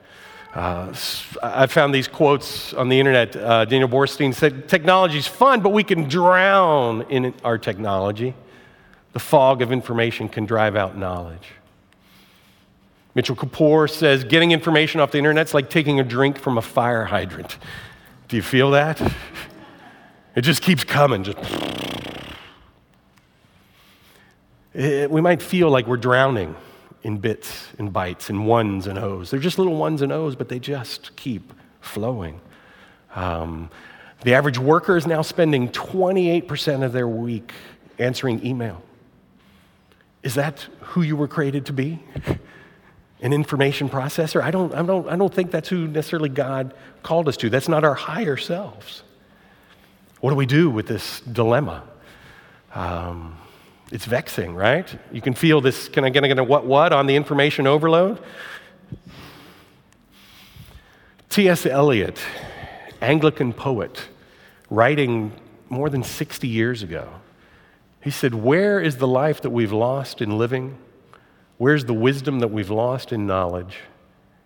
Uh, 0.58 0.92
I 1.40 1.68
found 1.68 1.94
these 1.94 2.08
quotes 2.08 2.74
on 2.74 2.88
the 2.88 2.98
internet. 2.98 3.36
Uh, 3.36 3.64
Daniel 3.64 3.88
Boorstin 3.88 4.34
said, 4.34 4.68
Technology 4.68 5.18
is 5.18 5.26
fun, 5.28 5.60
but 5.60 5.68
we 5.68 5.84
can 5.84 6.08
drown 6.08 7.02
in 7.02 7.32
our 7.44 7.58
technology. 7.58 8.34
The 9.12 9.20
fog 9.20 9.62
of 9.62 9.70
information 9.70 10.28
can 10.28 10.46
drive 10.46 10.74
out 10.74 10.96
knowledge. 10.96 11.52
Mitchell 13.14 13.36
Kapor 13.36 13.88
says, 13.88 14.24
Getting 14.24 14.50
information 14.50 15.00
off 15.00 15.12
the 15.12 15.18
internet 15.18 15.46
is 15.46 15.54
like 15.54 15.70
taking 15.70 16.00
a 16.00 16.04
drink 16.04 16.40
from 16.40 16.58
a 16.58 16.62
fire 16.62 17.04
hydrant. 17.04 17.56
Do 18.26 18.34
you 18.34 18.42
feel 18.42 18.72
that? 18.72 19.00
It 20.34 20.42
just 20.42 20.60
keeps 20.60 20.82
coming. 20.82 21.22
Just. 21.22 21.38
It, 24.74 25.10
we 25.10 25.20
might 25.20 25.42
feel 25.42 25.70
like 25.70 25.88
we're 25.88 25.96
drowning 25.96 26.54
in 27.02 27.18
bits 27.18 27.68
and 27.78 27.92
bytes 27.92 28.28
and 28.28 28.46
ones 28.46 28.86
and 28.86 28.98
O's. 28.98 29.30
They're 29.30 29.40
just 29.40 29.58
little 29.58 29.76
ones 29.76 30.02
and 30.02 30.12
O's, 30.12 30.34
but 30.36 30.48
they 30.48 30.58
just 30.58 31.14
keep 31.16 31.52
flowing. 31.80 32.40
Um, 33.14 33.70
the 34.22 34.34
average 34.34 34.58
worker 34.58 34.96
is 34.96 35.06
now 35.06 35.22
spending 35.22 35.68
28% 35.70 36.82
of 36.82 36.92
their 36.92 37.08
week 37.08 37.52
answering 37.98 38.44
email. 38.44 38.82
Is 40.22 40.34
that 40.34 40.66
who 40.80 41.02
you 41.02 41.16
were 41.16 41.28
created 41.28 41.66
to 41.66 41.72
be? 41.72 42.02
An 43.20 43.32
information 43.32 43.88
processor? 43.88 44.42
I 44.42 44.50
don't, 44.50 44.74
I, 44.74 44.82
don't, 44.82 45.08
I 45.08 45.16
don't 45.16 45.32
think 45.32 45.50
that's 45.50 45.68
who 45.68 45.88
necessarily 45.88 46.28
God 46.28 46.74
called 47.02 47.28
us 47.28 47.36
to. 47.38 47.50
That's 47.50 47.68
not 47.68 47.84
our 47.84 47.94
higher 47.94 48.36
selves. 48.36 49.02
What 50.20 50.30
do 50.30 50.36
we 50.36 50.46
do 50.46 50.70
with 50.70 50.86
this 50.86 51.20
dilemma? 51.20 51.84
Um, 52.74 53.36
it's 53.90 54.04
vexing, 54.04 54.54
right? 54.54 54.98
You 55.12 55.20
can 55.20 55.34
feel 55.34 55.60
this 55.60 55.88
can 55.88 56.04
I 56.04 56.10
get 56.10 56.38
a 56.38 56.44
what 56.44 56.66
what 56.66 56.92
on 56.92 57.06
the 57.06 57.16
information 57.16 57.66
overload. 57.66 58.22
T.S. 61.30 61.66
Eliot, 61.66 62.18
Anglican 63.00 63.52
poet, 63.52 64.08
writing 64.70 65.32
more 65.68 65.90
than 65.90 66.02
60 66.02 66.48
years 66.48 66.82
ago, 66.82 67.08
he 68.00 68.10
said, 68.10 68.34
Where 68.34 68.80
is 68.80 68.96
the 68.96 69.06
life 69.06 69.42
that 69.42 69.50
we've 69.50 69.72
lost 69.72 70.20
in 70.20 70.38
living? 70.38 70.78
Where's 71.58 71.84
the 71.84 71.94
wisdom 71.94 72.38
that 72.40 72.48
we've 72.48 72.70
lost 72.70 73.12
in 73.12 73.26
knowledge? 73.26 73.80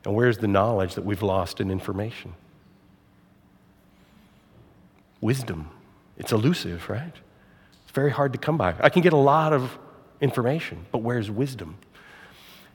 And 0.04 0.14
where's 0.14 0.38
the 0.38 0.48
knowledge 0.48 0.94
that 0.94 1.04
we've 1.04 1.22
lost 1.22 1.60
in 1.60 1.70
information? 1.70 2.34
Wisdom. 5.20 5.70
It's 6.16 6.32
elusive, 6.32 6.88
right? 6.88 7.14
Very 7.92 8.10
hard 8.10 8.32
to 8.32 8.38
come 8.38 8.56
by. 8.56 8.74
I 8.80 8.88
can 8.88 9.02
get 9.02 9.12
a 9.12 9.18
lot 9.18 9.52
of 9.52 9.78
information, 10.20 10.86
but 10.90 10.98
where's 10.98 11.30
wisdom? 11.30 11.76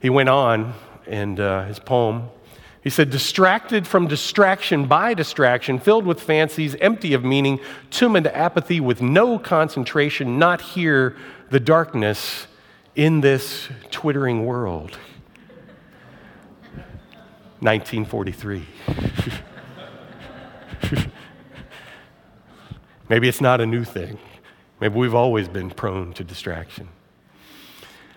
He 0.00 0.10
went 0.10 0.28
on 0.28 0.74
in 1.06 1.40
uh, 1.40 1.66
his 1.66 1.78
poem. 1.78 2.28
He 2.82 2.90
said, 2.90 3.10
distracted 3.10 3.86
from 3.86 4.06
distraction 4.06 4.86
by 4.86 5.14
distraction, 5.14 5.78
filled 5.80 6.06
with 6.06 6.20
fancies, 6.20 6.76
empty 6.76 7.12
of 7.14 7.24
meaning, 7.24 7.58
tomb 7.90 8.14
into 8.14 8.34
apathy 8.36 8.80
with 8.80 9.02
no 9.02 9.38
concentration, 9.38 10.38
not 10.38 10.60
hear 10.60 11.16
the 11.50 11.58
darkness 11.58 12.46
in 12.94 13.20
this 13.20 13.68
twittering 13.90 14.46
world. 14.46 14.96
1943. 17.60 18.64
Maybe 23.08 23.28
it's 23.28 23.40
not 23.40 23.60
a 23.60 23.66
new 23.66 23.82
thing. 23.82 24.18
Maybe 24.80 24.94
we've 24.94 25.14
always 25.14 25.48
been 25.48 25.70
prone 25.70 26.12
to 26.14 26.24
distraction. 26.24 26.88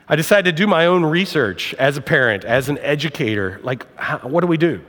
I 0.08 0.16
decided 0.16 0.56
to 0.56 0.62
do 0.64 0.68
my 0.68 0.86
own 0.86 1.06
research 1.06 1.74
as 1.76 1.98
a 1.98 2.02
parent, 2.02 2.44
as 2.44 2.70
an 2.70 2.78
educator. 2.80 3.60
Like, 3.64 3.86
how, 3.96 4.20
what 4.20 4.42
do 4.42 4.48
we 4.48 4.58
do? 4.58 4.82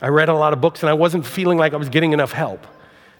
I 0.00 0.08
read 0.08 0.28
a 0.28 0.34
lot 0.34 0.52
of 0.52 0.60
books 0.60 0.82
and 0.82 0.90
I 0.90 0.94
wasn't 0.94 1.26
feeling 1.26 1.58
like 1.58 1.72
I 1.72 1.76
was 1.76 1.88
getting 1.88 2.12
enough 2.12 2.32
help. 2.32 2.66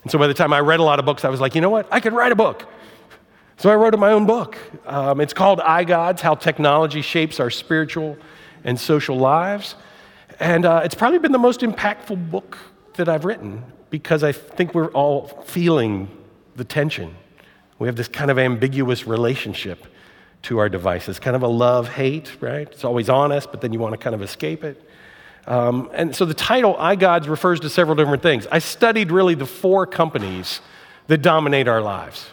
And 0.02 0.12
so 0.12 0.18
by 0.18 0.26
the 0.26 0.34
time 0.34 0.52
I 0.52 0.60
read 0.60 0.78
a 0.78 0.82
lot 0.82 0.98
of 0.98 1.04
books, 1.04 1.24
I 1.24 1.28
was 1.28 1.40
like, 1.40 1.54
you 1.54 1.60
know 1.60 1.70
what? 1.70 1.88
I 1.90 2.00
could 2.00 2.12
write 2.12 2.32
a 2.32 2.36
book. 2.36 2.68
So 3.56 3.70
I 3.70 3.74
wrote 3.74 3.98
my 3.98 4.12
own 4.12 4.26
book. 4.26 4.56
Um, 4.86 5.20
it's 5.20 5.32
called 5.32 5.58
iGods 5.58 6.20
How 6.20 6.36
Technology 6.36 7.02
Shapes 7.02 7.40
Our 7.40 7.50
Spiritual 7.50 8.16
and 8.62 8.78
Social 8.78 9.16
Lives. 9.16 9.74
And 10.38 10.64
uh, 10.64 10.82
it's 10.84 10.94
probably 10.94 11.18
been 11.18 11.32
the 11.32 11.38
most 11.38 11.60
impactful 11.60 12.30
book 12.30 12.58
that 12.94 13.08
I've 13.08 13.24
written 13.24 13.64
because 13.90 14.22
I 14.22 14.30
think 14.30 14.74
we're 14.74 14.92
all 14.92 15.26
feeling 15.46 16.08
the 16.54 16.64
tension 16.64 17.16
we 17.78 17.88
have 17.88 17.97
this 17.97 18.08
kind 18.08 18.30
of 18.30 18.38
ambiguous 18.38 19.06
relationship 19.06 19.87
to 20.42 20.58
our 20.58 20.68
devices, 20.68 21.18
kind 21.18 21.37
of 21.37 21.42
a 21.42 21.49
love 21.49 21.88
hate, 21.88 22.30
right? 22.40 22.68
It's 22.70 22.85
always 22.85 23.08
on 23.08 23.32
us, 23.32 23.47
but 23.47 23.61
then 23.61 23.73
you 23.73 23.78
want 23.78 23.92
to 23.92 23.99
kind 23.99 24.14
of 24.14 24.23
escape 24.23 24.64
it. 24.64 24.82
Um, 25.47 25.90
and 25.92 26.14
so 26.14 26.25
the 26.25 26.35
title 26.35 26.75
iGods 26.75 27.28
refers 27.28 27.61
to 27.61 27.70
several 27.70 27.97
different 27.97 28.23
things. 28.23 28.47
I 28.52 28.58
studied 28.58 29.11
really 29.11 29.35
the 29.35 29.47
four 29.47 29.87
companies 29.87 30.61
that 31.06 31.23
dominate 31.23 31.68
our 31.68 31.80
lives, 31.80 32.26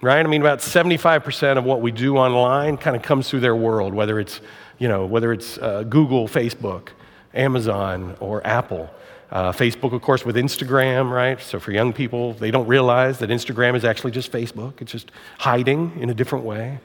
right? 0.00 0.24
I 0.24 0.28
mean, 0.28 0.40
about 0.40 0.60
75% 0.60 1.58
of 1.58 1.64
what 1.64 1.80
we 1.80 1.90
do 1.90 2.16
online 2.16 2.76
kind 2.76 2.94
of 2.94 3.02
comes 3.02 3.28
through 3.28 3.40
their 3.40 3.56
world, 3.56 3.92
whether 3.92 4.20
it's, 4.20 4.40
you 4.78 4.86
know, 4.86 5.04
whether 5.04 5.32
it's 5.32 5.58
uh, 5.58 5.82
Google, 5.82 6.28
Facebook, 6.28 6.90
Amazon, 7.34 8.16
or 8.20 8.46
Apple. 8.46 8.88
Uh, 9.30 9.52
Facebook, 9.52 9.92
of 9.92 10.00
course, 10.00 10.24
with 10.24 10.36
Instagram, 10.36 11.10
right? 11.10 11.38
So 11.40 11.60
for 11.60 11.70
young 11.70 11.92
people, 11.92 12.32
they 12.34 12.50
don't 12.50 12.66
realize 12.66 13.18
that 13.18 13.28
Instagram 13.28 13.76
is 13.76 13.84
actually 13.84 14.12
just 14.12 14.32
Facebook, 14.32 14.80
it's 14.80 14.92
just 14.92 15.10
hiding 15.38 15.92
in 16.00 16.08
a 16.08 16.14
different 16.14 16.46
way. 16.46 16.78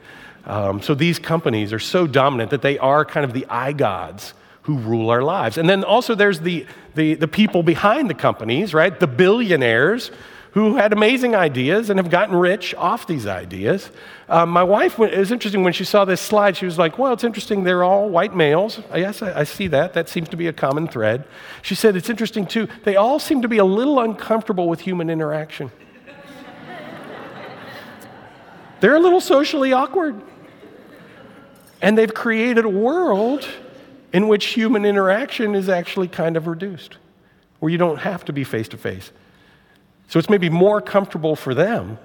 Um, 0.46 0.82
so 0.82 0.94
these 0.94 1.18
companies 1.18 1.72
are 1.72 1.78
so 1.78 2.06
dominant 2.06 2.50
that 2.50 2.60
they 2.60 2.78
are 2.78 3.04
kind 3.04 3.24
of 3.24 3.32
the 3.32 3.46
iGods 3.48 4.34
who 4.64 4.78
rule 4.78 5.10
our 5.10 5.22
lives. 5.22 5.56
And 5.56 5.68
then 5.68 5.84
also 5.84 6.14
there's 6.14 6.40
the, 6.40 6.66
the, 6.94 7.14
the 7.14 7.28
people 7.28 7.62
behind 7.62 8.10
the 8.10 8.14
companies, 8.14 8.74
right? 8.74 8.98
The 8.98 9.06
billionaires 9.06 10.10
who 10.54 10.76
had 10.76 10.92
amazing 10.92 11.34
ideas 11.34 11.90
and 11.90 11.98
have 11.98 12.08
gotten 12.08 12.36
rich 12.36 12.76
off 12.76 13.08
these 13.08 13.26
ideas. 13.26 13.90
Um, 14.28 14.50
my 14.50 14.62
wife, 14.62 15.00
it 15.00 15.18
was 15.18 15.32
interesting 15.32 15.64
when 15.64 15.72
she 15.72 15.82
saw 15.82 16.04
this 16.04 16.20
slide, 16.20 16.56
she 16.56 16.64
was 16.64 16.78
like, 16.78 16.96
Well, 16.96 17.12
it's 17.12 17.24
interesting, 17.24 17.64
they're 17.64 17.82
all 17.82 18.08
white 18.08 18.36
males. 18.36 18.80
Yes, 18.94 19.20
I, 19.20 19.40
I 19.40 19.44
see 19.44 19.66
that. 19.68 19.94
That 19.94 20.08
seems 20.08 20.28
to 20.28 20.36
be 20.36 20.46
a 20.46 20.52
common 20.52 20.86
thread. 20.86 21.24
She 21.62 21.74
said, 21.74 21.96
It's 21.96 22.08
interesting 22.08 22.46
too, 22.46 22.68
they 22.84 22.94
all 22.94 23.18
seem 23.18 23.42
to 23.42 23.48
be 23.48 23.58
a 23.58 23.64
little 23.64 23.98
uncomfortable 23.98 24.68
with 24.68 24.78
human 24.78 25.10
interaction. 25.10 25.72
they're 28.80 28.94
a 28.94 29.00
little 29.00 29.20
socially 29.20 29.72
awkward. 29.72 30.22
And 31.82 31.98
they've 31.98 32.14
created 32.14 32.64
a 32.64 32.68
world 32.68 33.48
in 34.12 34.28
which 34.28 34.46
human 34.46 34.84
interaction 34.84 35.56
is 35.56 35.68
actually 35.68 36.06
kind 36.06 36.36
of 36.36 36.46
reduced, 36.46 36.98
where 37.58 37.72
you 37.72 37.78
don't 37.78 37.98
have 37.98 38.24
to 38.26 38.32
be 38.32 38.44
face 38.44 38.68
to 38.68 38.76
face. 38.76 39.10
So 40.14 40.18
it's 40.20 40.30
maybe 40.30 40.48
more 40.48 40.80
comfortable 40.80 41.34
for 41.34 41.54
them, 41.54 41.98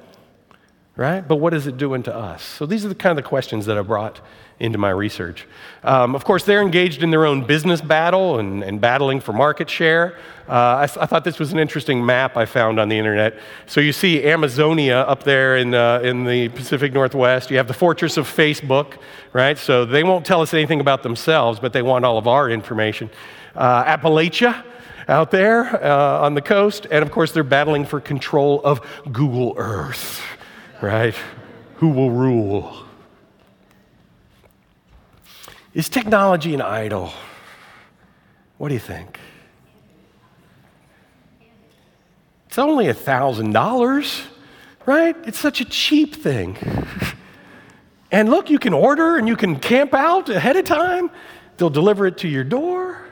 right? 0.99 1.25
But 1.25 1.37
what 1.37 1.53
is 1.53 1.65
it 1.65 1.77
doing 1.77 2.03
to 2.03 2.13
us? 2.13 2.43
So 2.43 2.65
these 2.65 2.83
are 2.83 2.89
the 2.89 2.95
kind 2.95 3.17
of 3.17 3.23
the 3.23 3.27
questions 3.27 3.65
that 3.67 3.77
I 3.77 3.81
brought 3.81 4.19
into 4.59 4.77
my 4.77 4.89
research. 4.89 5.47
Um, 5.81 6.13
of 6.13 6.25
course, 6.25 6.43
they're 6.43 6.61
engaged 6.61 7.01
in 7.01 7.09
their 7.09 7.25
own 7.25 7.45
business 7.45 7.79
battle 7.79 8.39
and, 8.39 8.61
and 8.61 8.81
battling 8.81 9.21
for 9.21 9.31
market 9.31 9.69
share. 9.69 10.17
Uh, 10.49 10.51
I, 10.51 10.83
I, 10.83 11.05
thought 11.05 11.23
this 11.23 11.39
was 11.39 11.53
an 11.53 11.59
interesting 11.59 12.05
map 12.05 12.35
I 12.35 12.45
found 12.45 12.81
on 12.81 12.89
the 12.89 12.97
internet. 12.97 13.39
So 13.65 13.79
you 13.79 13.93
see 13.93 14.27
Amazonia 14.27 14.97
up 14.97 15.23
there 15.23 15.55
in, 15.55 15.73
uh, 15.73 16.01
in 16.03 16.25
the 16.25 16.49
Pacific 16.49 16.91
Northwest. 16.91 17.49
You 17.49 17.55
have 17.55 17.69
the 17.69 17.73
fortress 17.73 18.17
of 18.17 18.27
Facebook, 18.27 18.97
right? 19.31 19.57
So 19.57 19.85
they 19.85 20.03
won't 20.03 20.25
tell 20.25 20.41
us 20.41 20.53
anything 20.53 20.81
about 20.81 21.03
themselves, 21.03 21.61
but 21.61 21.71
they 21.71 21.81
want 21.81 22.03
all 22.03 22.17
of 22.17 22.27
our 22.27 22.49
information. 22.49 23.09
Uh, 23.55 23.85
Appalachia, 23.85 24.65
out 25.07 25.31
there 25.31 25.83
uh, 25.83 26.19
on 26.19 26.35
the 26.35 26.41
coast. 26.41 26.85
And 26.91 27.01
of 27.03 27.11
course, 27.11 27.31
they're 27.31 27.43
battling 27.43 27.85
for 27.85 27.99
control 27.99 28.61
of 28.63 28.81
Google 29.11 29.55
Earth, 29.57 30.21
right? 30.81 31.15
Who 31.75 31.89
will 31.89 32.12
rule? 32.12 32.86
Is 35.74 35.89
technology 35.89 36.53
an 36.53 36.62
idol? 36.62 37.12
What 38.57 38.69
do 38.69 38.74
you 38.74 38.79
think? 38.79 39.19
It's 42.48 42.57
only 42.57 42.88
a 42.88 42.93
$1,000, 42.93 44.21
right? 44.86 45.15
It's 45.25 45.39
such 45.39 45.62
a 45.62 45.65
cheap 45.65 46.15
thing. 46.15 46.57
And 48.12 48.29
look, 48.29 48.50
you 48.50 48.57
can 48.57 48.74
order 48.74 49.17
and 49.17 49.27
you 49.27 49.36
can 49.36 49.59
camp 49.59 49.93
out 49.93 50.29
ahead 50.29 50.55
of 50.55 50.65
time. 50.65 51.12
They'll 51.57 51.69
deliver 51.69 52.07
it 52.07 52.17
to 52.19 52.27
your 52.27 52.43
door. 52.43 53.05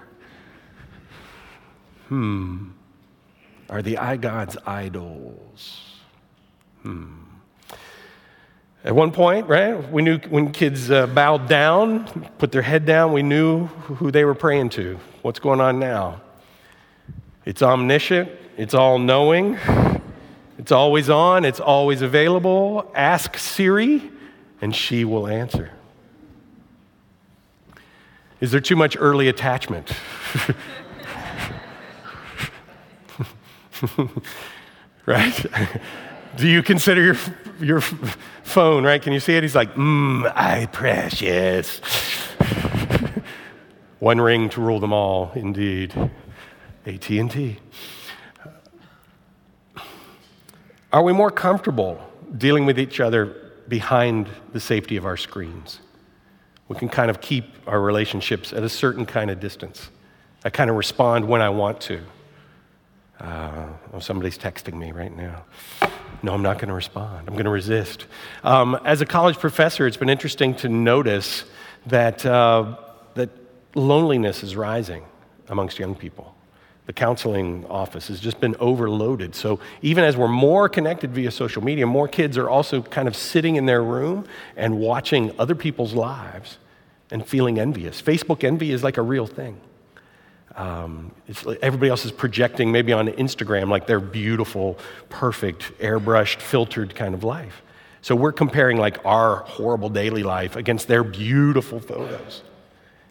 Hmm. 2.08 2.70
Are 3.70 3.82
the 3.82 3.96
iGods 3.96 4.58
idols? 4.66 5.84
Hmm. 6.82 7.27
At 8.88 8.96
one 8.96 9.12
point, 9.12 9.48
right, 9.48 9.92
we 9.92 10.02
knew 10.02 10.18
when 10.30 10.54
kids 10.54 10.90
uh, 10.90 11.08
bowed 11.08 11.50
down, 11.50 12.06
put 12.38 12.54
their 12.54 12.62
head 12.62 12.86
down, 12.86 13.12
we 13.12 13.22
knew 13.22 13.66
who 13.66 14.12
they 14.12 14.24
were 14.24 14.34
praying 14.34 14.70
to. 14.70 14.98
What's 15.24 15.40
going 15.40 15.60
on 15.60 15.78
now? 15.78 16.22
It's 17.44 17.62
omniscient, 17.62 18.32
it's 18.56 18.74
all 18.74 18.98
knowing, 18.98 19.58
it's 20.58 20.72
always 20.72 21.10
on, 21.10 21.44
it's 21.44 21.60
always 21.60 22.02
available. 22.02 22.90
Ask 22.96 23.38
Siri, 23.38 24.10
and 24.62 24.74
she 24.74 25.04
will 25.04 25.28
answer. 25.28 25.72
Is 28.40 28.52
there 28.52 28.62
too 28.62 28.78
much 28.78 28.96
early 28.98 29.28
attachment? 29.28 29.92
right? 35.06 35.46
Do 36.38 36.48
you 36.48 36.64
consider 36.64 37.04
your, 37.04 37.18
your 37.60 37.82
phone, 37.82 38.84
right? 38.86 39.02
Can 39.02 39.14
you 39.14 39.20
see 39.20 39.36
it? 39.36 39.44
He's 39.44 39.56
like, 39.56 39.74
mmm, 39.76 40.32
I 40.36 40.68
precious. 40.68 41.82
One 44.00 44.22
ring 44.22 44.50
to 44.50 44.62
rule 44.62 44.80
them 44.80 44.94
all, 44.94 45.32
indeed. 45.36 45.94
AT&T. 46.86 47.58
Are 50.94 51.04
we 51.04 51.14
more 51.14 51.32
comfortable 51.32 52.02
dealing 52.38 52.66
with 52.66 52.80
each 52.80 53.00
other 53.00 53.36
behind 53.68 54.30
the 54.54 54.60
safety 54.60 54.96
of 54.98 55.06
our 55.06 55.18
screens? 55.18 55.80
We 56.70 56.76
can 56.76 56.90
kind 56.90 57.10
of 57.10 57.22
keep 57.22 57.46
our 57.68 57.82
relationships 57.82 58.54
at 58.54 58.64
a 58.64 58.70
certain 58.70 59.06
kind 59.06 59.32
of 59.32 59.40
distance. 59.40 59.90
I 60.46 60.50
kind 60.50 60.70
of 60.70 60.76
respond 60.76 61.28
when 61.28 61.42
I 61.42 61.50
want 61.50 61.82
to. 61.82 62.02
Uh, 63.20 63.68
somebody's 64.00 64.38
texting 64.38 64.76
me 64.76 64.92
right 64.92 65.16
now. 65.16 65.44
No, 66.24 66.34
I'm 66.34 66.42
not 66.42 66.58
going 66.58 66.70
to 66.70 66.74
respond. 66.74 67.28
I'm 67.28 67.34
going 67.34 67.46
to 67.46 67.52
resist. 67.52 68.06
Um, 68.44 68.80
as 68.84 69.02
a 69.02 69.06
college 69.06 69.38
professor, 69.38 69.86
it's 69.86 69.98
been 69.98 70.10
interesting 70.10 70.56
to 70.56 70.70
notice 70.70 71.44
that, 71.86 72.26
uh, 72.26 72.76
that 73.14 73.30
loneliness 73.76 74.44
is 74.44 74.56
rising 74.56 75.06
amongst 75.48 75.78
young 75.78 75.96
people. 75.96 76.36
The 76.88 76.94
counseling 76.94 77.66
office 77.66 78.08
has 78.08 78.20
just 78.20 78.40
been 78.40 78.56
overloaded. 78.60 79.36
So, 79.36 79.60
even 79.82 80.06
as 80.06 80.16
we're 80.16 80.30
more 80.30 80.70
connected 80.70 81.12
via 81.12 81.32
social 81.32 81.62
media, 81.62 81.86
more 81.86 82.08
kids 82.08 82.38
are 82.38 82.50
also 82.50 82.82
kind 82.82 83.10
of 83.10 83.16
sitting 83.16 83.58
in 83.58 83.66
their 83.66 83.84
room 83.84 84.26
and 84.56 84.80
watching 84.80 85.34
other 85.38 85.54
people's 85.54 85.94
lives 85.94 86.58
and 87.12 87.26
feeling 87.28 87.60
envious. 87.60 88.02
Facebook 88.02 88.44
envy 88.44 88.72
is 88.72 88.84
like 88.84 88.98
a 88.98 89.02
real 89.02 89.28
thing. 89.28 89.60
Um, 90.58 91.12
everybody 91.62 91.90
else 91.90 92.04
is 92.04 92.12
projecting 92.12 92.72
maybe 92.72 92.92
on 92.92 93.08
Instagram 93.08 93.70
like 93.70 93.86
their 93.86 94.00
beautiful, 94.00 94.78
perfect, 95.10 95.72
airbrushed, 95.80 96.42
filtered 96.42 96.96
kind 96.96 97.14
of 97.14 97.24
life. 97.24 97.62
So 98.02 98.16
we're 98.16 98.32
comparing 98.32 98.78
like 98.78 99.04
our 99.06 99.38
horrible 99.38 99.90
daily 99.90 100.24
life 100.24 100.56
against 100.56 100.88
their 100.88 101.04
beautiful 101.04 101.80
photos. 101.80 102.42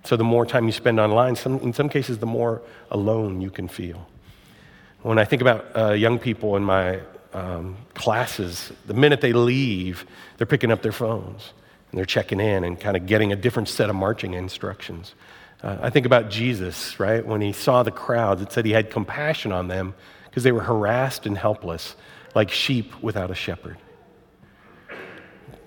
So 0.04 0.16
the 0.16 0.24
more 0.24 0.46
time 0.46 0.66
you 0.66 0.72
spend 0.72 0.98
online, 0.98 1.36
some, 1.36 1.58
in 1.60 1.72
some 1.72 1.88
cases, 1.88 2.18
the 2.18 2.26
more 2.26 2.62
alone 2.90 3.40
you 3.40 3.50
can 3.50 3.68
feel. 3.68 4.08
When 5.02 5.18
I 5.18 5.24
think 5.24 5.42
about 5.42 5.66
uh, 5.76 5.92
young 5.92 6.18
people 6.18 6.56
in 6.56 6.64
my 6.64 7.00
um, 7.32 7.76
classes, 7.94 8.72
the 8.86 8.94
minute 8.94 9.20
they 9.20 9.32
leave, 9.32 10.04
they're 10.36 10.46
picking 10.46 10.72
up 10.72 10.82
their 10.82 10.92
phones 10.92 11.52
and 11.90 11.98
they're 11.98 12.04
checking 12.04 12.40
in 12.40 12.64
and 12.64 12.80
kind 12.80 12.96
of 12.96 13.06
getting 13.06 13.32
a 13.32 13.36
different 13.36 13.68
set 13.68 13.90
of 13.90 13.96
marching 13.96 14.34
instructions. 14.34 15.14
Uh, 15.62 15.78
I 15.80 15.90
think 15.90 16.06
about 16.06 16.30
Jesus, 16.30 17.00
right? 17.00 17.24
When 17.24 17.40
he 17.40 17.52
saw 17.52 17.82
the 17.82 17.90
crowds, 17.90 18.42
it 18.42 18.52
said 18.52 18.64
he 18.64 18.72
had 18.72 18.90
compassion 18.90 19.52
on 19.52 19.68
them 19.68 19.94
because 20.28 20.42
they 20.42 20.52
were 20.52 20.62
harassed 20.62 21.26
and 21.26 21.36
helpless, 21.36 21.96
like 22.34 22.50
sheep 22.50 23.02
without 23.02 23.30
a 23.30 23.34
shepherd. 23.34 23.78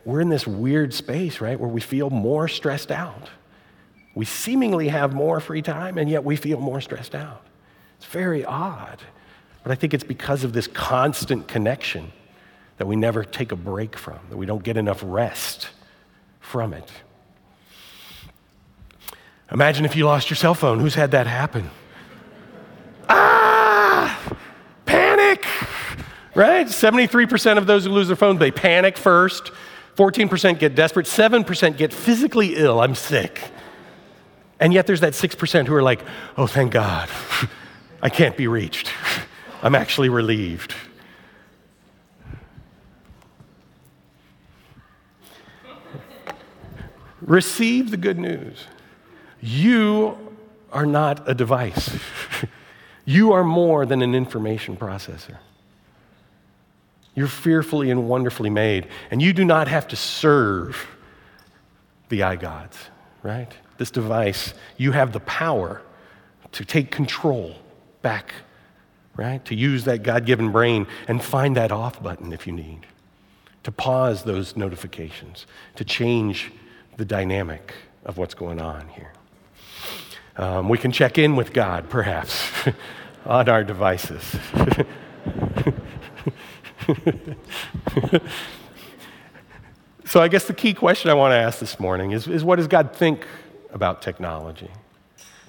We're 0.06 0.22
in 0.22 0.30
this 0.30 0.48
weird 0.48 0.94
space, 0.94 1.42
right, 1.42 1.60
where 1.60 1.70
we 1.70 1.82
feel 1.82 2.10
more 2.10 2.48
stressed 2.48 2.92
out. 2.92 3.30
We 4.16 4.26
seemingly 4.26 4.88
have 4.88 5.13
more 5.13 5.40
free 5.40 5.62
time, 5.62 5.98
and 5.98 6.10
yet 6.10 6.24
we 6.24 6.36
feel 6.36 6.60
more 6.60 6.82
stressed 6.82 7.16
out. 7.16 7.46
It's 7.98 8.06
very 8.06 8.46
odd. 8.46 9.00
But 9.63 9.72
I 9.72 9.76
think 9.76 9.94
it's 9.94 10.04
because 10.04 10.44
of 10.44 10.54
this 10.54 10.68
constant 10.68 11.48
connection 11.48 12.12
that 12.78 12.86
we 12.88 12.96
never 12.96 13.24
take 13.24 13.52
a 13.52 13.56
break 13.56 13.98
from, 13.98 14.20
that 14.30 14.38
we 14.38 14.46
don't 14.46 14.63
get 14.63 14.78
enough 14.78 15.02
rest 15.04 15.70
from 16.40 16.74
it. 16.74 16.90
Imagine 19.52 19.86
if 19.86 19.96
you 19.96 20.06
lost 20.06 20.30
your 20.30 20.38
cell 20.38 20.54
phone. 20.54 20.80
Who's 20.80 20.96
had 20.96 21.12
that 21.12 21.28
happen? 21.28 21.70
ah! 23.10 24.38
Panic! 24.86 25.46
Right? 26.36 26.68
73% 26.68 27.58
of 27.58 27.68
those 27.68 27.86
who 27.86 27.92
lose 27.92 28.08
their 28.08 28.16
phone, 28.16 28.38
they 28.38 28.52
panic 28.52 28.98
first. 28.98 29.52
14% 29.96 30.60
get 30.60 30.76
desperate. 30.76 31.06
7% 31.06 31.78
get 31.78 31.92
physically 31.92 32.56
ill. 32.56 32.80
I'm 32.80 32.96
sick. 32.96 33.42
And 34.60 34.74
yet 34.74 34.88
there's 34.88 35.02
that 35.02 35.14
6% 35.14 35.68
who 35.68 35.74
are 35.74 35.84
like, 35.84 36.02
oh, 36.38 36.48
thank 36.48 36.72
God. 36.72 37.10
I 38.02 38.10
can't 38.10 38.38
be 38.38 38.48
reached. 38.48 38.92
I'm 39.64 39.76
actually 39.76 40.10
relieved. 40.10 40.74
Receive 47.22 47.92
the 47.92 47.98
good 47.98 48.18
news. 48.18 48.66
You 49.41 50.17
are 50.71 50.86
not 50.86 51.28
a 51.28 51.34
device, 51.34 51.97
you 53.06 53.32
are 53.32 53.43
more 53.43 53.86
than 53.86 54.02
an 54.02 54.13
information 54.13 54.78
processor. 54.78 55.38
You're 57.15 57.28
fearfully 57.28 57.89
and 57.91 58.08
wonderfully 58.08 58.49
made, 58.49 58.88
and 59.12 59.21
you 59.21 59.34
do 59.34 59.43
not 59.43 59.67
have 59.67 59.88
to 59.89 59.95
serve 59.95 60.88
the 62.10 62.21
iGods, 62.21 62.75
right? 63.23 63.52
This 63.78 63.91
device, 63.91 64.54
you 64.78 64.91
have 64.91 65.12
the 65.12 65.19
power 65.21 65.82
to 66.52 66.65
take 66.65 66.91
control 66.91 67.56
back, 68.02 68.34
right? 69.15 69.43
To 69.45 69.56
use 69.56 69.86
that 69.86 70.04
God 70.04 70.25
given 70.25 70.52
brain 70.52 70.88
and 71.08 71.21
find 71.21 71.56
that 71.58 71.71
off 71.71 72.02
button 72.02 72.32
if 72.32 72.47
you 72.47 72.54
need, 72.54 72.86
to 73.63 73.71
pause 73.71 74.23
those 74.23 74.56
notifications, 74.56 75.45
to 75.75 75.84
change 75.84 76.52
the 76.97 77.06
dynamic 77.06 77.73
of 78.06 78.17
what's 78.17 78.34
going 78.34 78.62
on 78.62 78.88
here. 78.89 79.12
Um, 80.39 80.69
we 80.69 80.78
can 80.78 80.93
check 80.93 81.17
in 81.17 81.36
with 81.36 81.52
God, 81.52 81.89
perhaps, 81.89 82.49
on 83.25 83.49
our 83.49 83.62
devices. 83.62 84.23
so, 90.06 90.21
I 90.21 90.30
guess 90.30 90.45
the 90.45 90.54
key 90.56 90.73
question 90.73 91.12
I 91.12 91.13
want 91.13 91.34
to 91.34 91.36
ask 91.36 91.60
this 91.60 91.78
morning 91.78 92.12
is, 92.12 92.25
is 92.30 92.45
what 92.45 92.56
does 92.56 92.67
God 92.67 92.95
think 92.95 93.28
about 93.73 94.02
technology? 94.02 94.71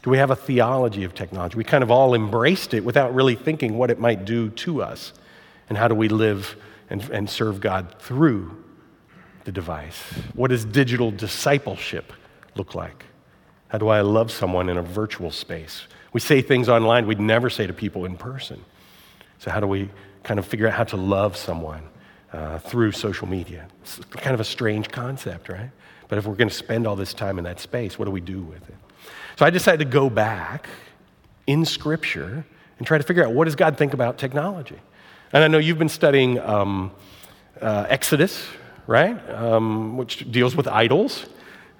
Do 0.03 0.11
we 0.11 0.19
have 0.19 0.33
a 0.33 0.37
theology 0.37 1.05
of 1.05 1.15
technology? 1.15 1.57
We 1.57 1.63
kind 1.63 1.85
of 1.85 1.93
all 1.93 2.13
embraced 2.13 2.75
it 2.75 2.85
without 2.85 3.15
really 3.15 3.37
thinking 3.37 3.79
what 3.79 3.93
it 3.93 4.01
might 4.01 4.25
do 4.25 4.51
to 4.51 4.83
us. 4.83 5.13
And 5.69 5.79
how 5.79 5.87
do 5.87 5.95
we 5.95 6.09
live 6.09 6.57
and, 6.89 7.09
and 7.11 7.31
serve 7.31 7.61
God 7.61 7.95
through 8.01 8.57
the 9.45 9.53
device? 9.53 10.03
What 10.35 10.49
does 10.51 10.65
digital 10.65 11.13
discipleship 11.13 12.13
look 12.57 12.75
like? 12.75 13.05
How 13.71 13.79
do 13.79 13.89
I 13.89 14.01
love 14.01 14.33
someone 14.33 14.69
in 14.69 14.77
a 14.77 14.83
virtual 14.83 15.31
space? 15.31 15.87
We 16.13 16.21
say 16.21 16.43
things 16.43 16.69
online 16.69 17.07
we'd 17.07 17.21
never 17.21 17.49
say 17.49 17.69
to 17.69 17.73
people 17.73 18.05
in 18.05 18.17
person. 18.17 18.65
So, 19.39 19.51
how 19.51 19.61
do 19.61 19.69
we 19.69 19.89
kind 20.25 20.41
of 20.41 20.47
figure 20.47 20.67
out 20.67 20.75
how 20.75 20.85
to 20.85 20.97
love 20.97 21.37
someone 21.37 21.83
uh, 22.33 22.59
through 22.59 22.93
social 22.93 23.29
media? 23.29 23.69
It's 23.83 24.01
kind 24.11 24.35
of 24.35 24.41
a 24.41 24.45
strange 24.45 24.91
concept, 24.91 25.49
right? 25.49 25.71
But 26.09 26.19
if 26.19 26.27
we're 26.27 26.35
going 26.35 26.49
to 26.49 26.55
spend 26.55 26.85
all 26.85 26.97
this 26.97 27.15
time 27.15 27.39
in 27.39 27.45
that 27.45 27.61
space, 27.61 27.97
what 27.97 28.07
do 28.07 28.11
we 28.11 28.21
do 28.21 28.43
with 28.43 28.69
it? 28.69 28.75
So, 29.37 29.47
I 29.47 29.51
decided 29.51 29.79
to 29.85 29.91
go 29.91 30.11
back 30.11 30.69
in 31.47 31.65
Scripture 31.65 32.45
and 32.79 32.87
try 32.87 32.99
to 32.99 33.05
figure 33.05 33.25
out 33.25 33.33
what 33.33 33.45
does 33.45 33.55
God 33.55 33.79
think 33.79 33.95
about 33.95 34.19
technology? 34.19 34.79
And 35.33 35.45
I 35.45 35.49
know 35.49 35.59
you've 35.59 35.79
been 35.79 35.89
studying 35.89 36.41
um, 36.41 36.91
uh, 37.61 37.87
Exodus, 37.89 38.45
right? 38.89 39.17
Um, 39.31 39.97
which 39.97 40.29
deals 40.29 40.57
with 40.57 40.67
idols. 40.67 41.27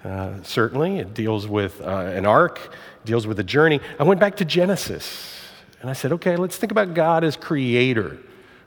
Uh, 0.03 0.41
certainly. 0.43 0.97
It 0.97 1.13
deals 1.13 1.47
with 1.47 1.79
uh, 1.81 1.85
an 1.87 2.25
ark, 2.25 2.75
deals 3.05 3.27
with 3.27 3.39
a 3.39 3.43
journey. 3.43 3.79
I 3.99 4.03
went 4.03 4.19
back 4.19 4.37
to 4.37 4.45
Genesis 4.45 5.39
and 5.81 5.89
I 5.89 5.93
said, 5.93 6.11
okay, 6.13 6.35
let's 6.35 6.57
think 6.57 6.71
about 6.71 6.93
God 6.93 7.23
as 7.23 7.35
creator. 7.35 8.17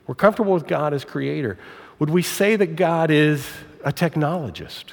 We're 0.07 0.15
comfortable 0.15 0.53
with 0.53 0.67
God 0.67 0.93
as 0.93 1.03
creator. 1.03 1.57
Would 1.99 2.09
we 2.09 2.21
say 2.21 2.55
that 2.55 2.75
God 2.75 3.11
is 3.11 3.47
a 3.83 3.91
technologist? 3.91 4.85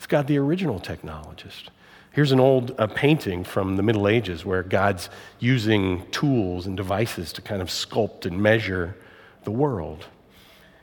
Is 0.00 0.06
God 0.06 0.26
the 0.26 0.38
original 0.38 0.80
technologist? 0.80 1.68
Here's 2.12 2.32
an 2.32 2.40
old 2.40 2.74
uh, 2.78 2.88
painting 2.88 3.42
from 3.42 3.76
the 3.76 3.82
Middle 3.82 4.06
Ages 4.06 4.44
where 4.44 4.62
God's 4.62 5.08
using 5.38 6.08
tools 6.10 6.66
and 6.66 6.76
devices 6.76 7.32
to 7.34 7.42
kind 7.42 7.62
of 7.62 7.68
sculpt 7.68 8.26
and 8.26 8.40
measure 8.40 8.96
the 9.44 9.50
world. 9.50 10.04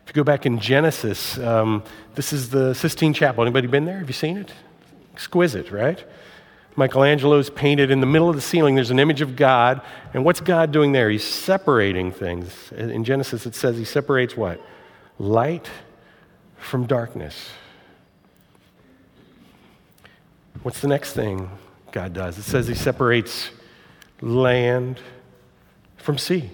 If 0.10 0.15
you 0.15 0.24
go 0.24 0.26
back 0.26 0.48
in 0.48 0.58
Genesis, 0.58 1.38
um, 1.38 1.84
this 2.15 2.34
is 2.34 2.50
the 2.50 2.74
Sistine 2.74 3.13
Chapel. 3.13 3.43
Anybody 3.43 3.67
been 3.67 3.86
there? 3.86 4.00
Have 4.00 4.10
you 4.10 4.13
seen 4.13 4.38
it? 4.38 4.52
Exquisite, 5.13 5.69
right? 5.69 6.04
Michelangelo's 6.76 7.52
painted 7.52 7.91
in 7.91 8.00
the 8.00 8.08
middle 8.08 8.28
of 8.28 8.36
the 8.36 8.41
ceiling. 8.41 8.74
There's 8.74 8.89
an 8.89 8.98
image 8.98 9.22
of 9.22 9.36
God. 9.36 9.84
And 10.15 10.26
what's 10.26 10.41
God 10.41 10.72
doing 10.72 10.93
there? 10.93 11.12
He's 11.12 11.24
separating 11.24 12.12
things. 12.12 12.72
In 12.72 13.04
Genesis, 13.04 13.45
it 13.45 13.54
says 13.54 13.78
he 13.78 13.86
separates 13.86 14.36
what? 14.36 14.60
Light 15.19 15.69
from 16.58 16.88
darkness. 16.88 17.52
What's 20.63 20.82
the 20.82 20.88
next 20.88 21.13
thing 21.13 21.52
God 21.91 22.13
does? 22.13 22.39
It 22.39 22.45
says 22.45 22.67
he 22.67 22.74
separates 22.74 23.52
land 24.22 25.00
from 25.98 26.17
sea. 26.17 26.50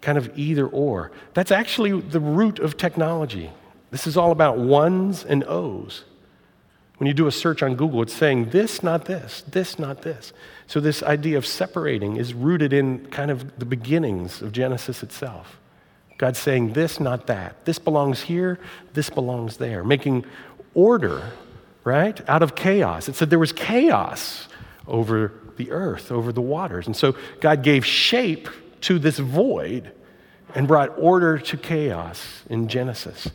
Kind 0.00 0.18
of 0.18 0.30
either 0.38 0.66
or. 0.66 1.12
That's 1.34 1.50
actually 1.50 2.00
the 2.00 2.20
root 2.20 2.58
of 2.58 2.76
technology. 2.76 3.50
This 3.90 4.06
is 4.06 4.16
all 4.16 4.32
about 4.32 4.58
ones 4.58 5.24
and 5.24 5.44
O's. 5.44 6.04
When 6.98 7.06
you 7.06 7.14
do 7.14 7.26
a 7.26 7.32
search 7.32 7.62
on 7.62 7.76
Google, 7.76 8.02
it's 8.02 8.12
saying 8.12 8.50
this, 8.50 8.82
not 8.82 9.06
this, 9.06 9.42
this, 9.48 9.78
not 9.78 10.02
this. 10.02 10.34
So, 10.66 10.80
this 10.80 11.02
idea 11.02 11.38
of 11.38 11.46
separating 11.46 12.16
is 12.16 12.34
rooted 12.34 12.74
in 12.74 13.06
kind 13.06 13.30
of 13.30 13.58
the 13.58 13.64
beginnings 13.64 14.42
of 14.42 14.52
Genesis 14.52 15.02
itself. 15.02 15.58
God's 16.18 16.38
saying 16.38 16.74
this, 16.74 17.00
not 17.00 17.26
that. 17.28 17.64
This 17.64 17.78
belongs 17.78 18.20
here, 18.20 18.58
this 18.92 19.08
belongs 19.08 19.56
there. 19.56 19.82
Making 19.82 20.26
order, 20.74 21.32
right, 21.84 22.20
out 22.28 22.42
of 22.42 22.54
chaos. 22.54 23.08
It 23.08 23.14
said 23.14 23.30
there 23.30 23.38
was 23.38 23.54
chaos 23.54 24.46
over 24.86 25.32
the 25.56 25.70
earth, 25.70 26.12
over 26.12 26.32
the 26.32 26.42
waters. 26.42 26.86
And 26.86 26.94
so 26.94 27.16
God 27.40 27.62
gave 27.62 27.86
shape 27.86 28.50
to 28.82 28.98
this 28.98 29.18
void 29.18 29.92
and 30.54 30.66
brought 30.66 30.98
order 30.98 31.38
to 31.38 31.56
chaos 31.56 32.42
in 32.48 32.68
Genesis. 32.68 33.30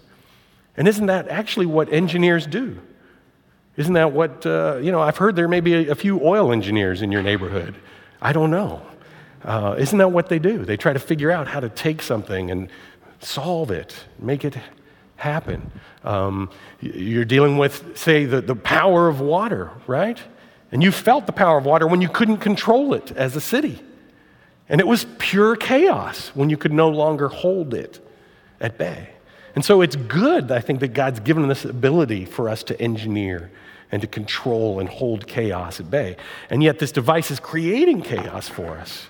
And 0.78 0.88
isn't 0.88 1.06
that 1.06 1.28
actually 1.30 1.66
what 1.66 1.92
engineers 1.92 2.46
do? 2.46 2.80
Isn't 3.78 3.94
that 3.94 4.12
what, 4.12 4.46
uh, 4.46 4.80
you 4.82 4.92
know, 4.92 5.02
I've 5.02 5.18
heard 5.18 5.36
there 5.36 5.48
may 5.48 5.60
be 5.60 5.74
a, 5.74 5.92
a, 5.92 5.96
few 5.96 6.22
oil 6.22 6.52
engineers 6.52 7.02
in 7.02 7.12
your 7.12 7.22
neighborhood. 7.22 7.76
I 8.22 8.32
don't 8.32 8.52
know. 8.52 8.82
Uh, 9.44 9.76
isn't 9.78 9.98
that 9.98 10.10
what 10.10 10.30
they 10.30 10.40
do? 10.40 10.66
They 10.66 10.78
try 10.78 10.94
to 10.94 11.00
figure 11.00 11.32
out 11.32 11.48
how 11.48 11.60
to 11.60 11.70
take 11.70 12.02
something 12.02 12.52
and 12.52 12.70
solve 13.20 13.72
it, 13.72 13.96
make 14.18 14.46
it 14.46 14.58
happen. 15.18 15.72
Um, 16.04 16.50
you're 16.82 17.26
dealing 17.26 17.58
with, 17.58 17.98
say, 17.98 18.26
the, 18.26 18.42
the 18.42 18.56
power 18.56 19.08
of 19.08 19.20
water, 19.20 19.72
right? 19.88 20.20
And 20.72 20.84
you 20.84 20.92
felt 20.92 21.26
the 21.26 21.34
power 21.34 21.58
of 21.58 21.66
water 21.66 21.88
when 21.88 22.02
you 22.02 22.10
couldn't 22.10 22.38
control 22.38 22.94
it 22.94 23.12
as 23.12 23.36
a 23.36 23.42
city. 23.42 23.82
And 24.68 24.82
it 24.82 24.88
was 24.88 25.06
pure 25.20 25.56
chaos 25.56 26.30
when 26.34 26.50
you 26.50 26.58
could 26.58 26.74
no 26.74 26.90
longer 26.90 27.28
hold 27.28 27.74
it 27.74 28.00
at 28.60 28.78
bay. 28.78 29.10
And 29.56 29.64
so 29.64 29.82
it's 29.82 29.96
good, 29.96 30.52
I 30.52 30.60
think, 30.60 30.80
that 30.82 30.90
God's 30.90 31.20
given 31.20 31.48
this 31.48 31.66
ability 31.66 32.26
for 32.26 32.50
us 32.50 32.64
to 32.64 32.82
engineer 32.82 33.52
and 33.92 34.02
to 34.02 34.08
control 34.08 34.80
and 34.80 34.90
hold 34.90 35.28
chaos 35.28 35.80
at 35.80 35.90
bay. 35.90 36.18
And 36.50 36.62
yet, 36.62 36.80
this 36.80 36.92
device 36.92 37.32
is 37.32 37.40
creating 37.40 38.02
chaos 38.02 38.50
for 38.50 38.78
us. 38.78 39.08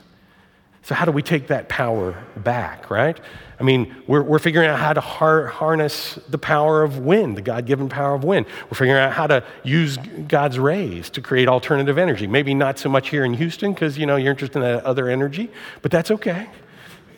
So, 0.86 0.93
how 0.93 1.06
do 1.06 1.12
we 1.12 1.24
take 1.24 1.48
that 1.48 1.67
power 1.67 2.24
back, 2.38 2.91
right? 2.91 3.19
I 3.60 3.63
mean, 3.63 3.95
we're, 4.06 4.21
we're 4.21 4.38
figuring 4.38 4.69
out 4.69 4.78
how 4.78 4.93
to 4.93 5.02
har- 5.02 5.48
harness 5.48 6.19
the 6.30 6.38
power 6.38 6.84
of 6.84 7.00
wind, 7.00 7.36
the 7.36 7.41
God 7.41 7.65
given 7.65 7.89
power 7.89 8.13
of 8.13 8.24
wind. 8.24 8.45
We're 8.65 8.78
figuring 8.78 9.02
out 9.02 9.12
how 9.12 9.26
to 9.26 9.43
use 9.63 9.98
God's 10.28 10.60
rays 10.60 11.10
to 11.10 11.21
create 11.21 11.48
alternative 11.48 11.98
energy. 11.98 12.28
Maybe 12.28 12.54
not 12.54 12.78
so 12.78 12.88
much 12.88 13.10
here 13.10 13.26
in 13.26 13.34
Houston 13.34 13.74
because, 13.74 13.98
you 13.98 14.06
know, 14.06 14.15
you're 14.15 14.30
interested 14.30 14.60
in 14.60 14.63
that 14.63 14.86
other 14.86 15.10
energy, 15.10 15.50
but 15.82 15.89
that's 15.89 16.12
okay. 16.12 16.48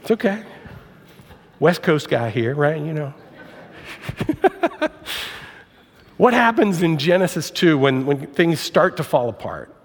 It's 0.01 0.11
okay. 0.11 0.43
West 1.59 1.83
Coast 1.83 2.09
guy 2.09 2.29
here, 2.29 2.55
right? 2.55 2.81
You 2.81 2.93
know. 2.93 3.13
what 6.15 6.33
happens 6.33 6.81
in 6.83 6.97
Genesis 6.97 7.51
2 7.51 7.77
when, 7.77 8.05
when 8.05 8.27
things 8.27 8.61
start 8.61 8.95
to 8.95 9.03
fall 9.03 9.27
apart, 9.27 9.75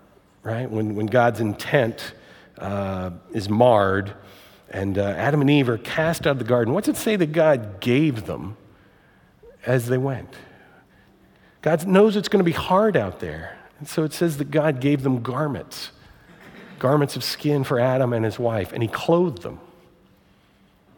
right? 0.44 0.70
When, 0.70 0.94
when 0.94 1.06
God's 1.06 1.40
intent 1.40 2.14
uh, 2.62 3.10
is 3.32 3.48
marred 3.48 4.14
and 4.72 4.96
uh, 4.96 5.02
Adam 5.02 5.42
and 5.42 5.50
Eve 5.50 5.68
are 5.68 5.78
cast 5.78 6.26
out 6.26 6.32
of 6.32 6.38
the 6.38 6.44
garden. 6.44 6.72
What's 6.72 6.88
it 6.88 6.96
say 6.96 7.16
that 7.16 7.32
God 7.32 7.80
gave 7.80 8.24
them 8.24 8.56
as 9.66 9.86
they 9.86 9.98
went? 9.98 10.34
God 11.60 11.86
knows 11.86 12.16
it's 12.16 12.28
going 12.28 12.40
to 12.40 12.44
be 12.44 12.52
hard 12.52 12.96
out 12.96 13.20
there. 13.20 13.58
And 13.78 13.86
so 13.86 14.02
it 14.04 14.12
says 14.12 14.38
that 14.38 14.50
God 14.50 14.80
gave 14.80 15.02
them 15.02 15.22
garments, 15.22 15.90
garments 16.78 17.16
of 17.16 17.22
skin 17.22 17.64
for 17.64 17.78
Adam 17.78 18.12
and 18.12 18.24
his 18.24 18.38
wife, 18.38 18.72
and 18.72 18.82
he 18.82 18.88
clothed 18.88 19.42
them. 19.42 19.60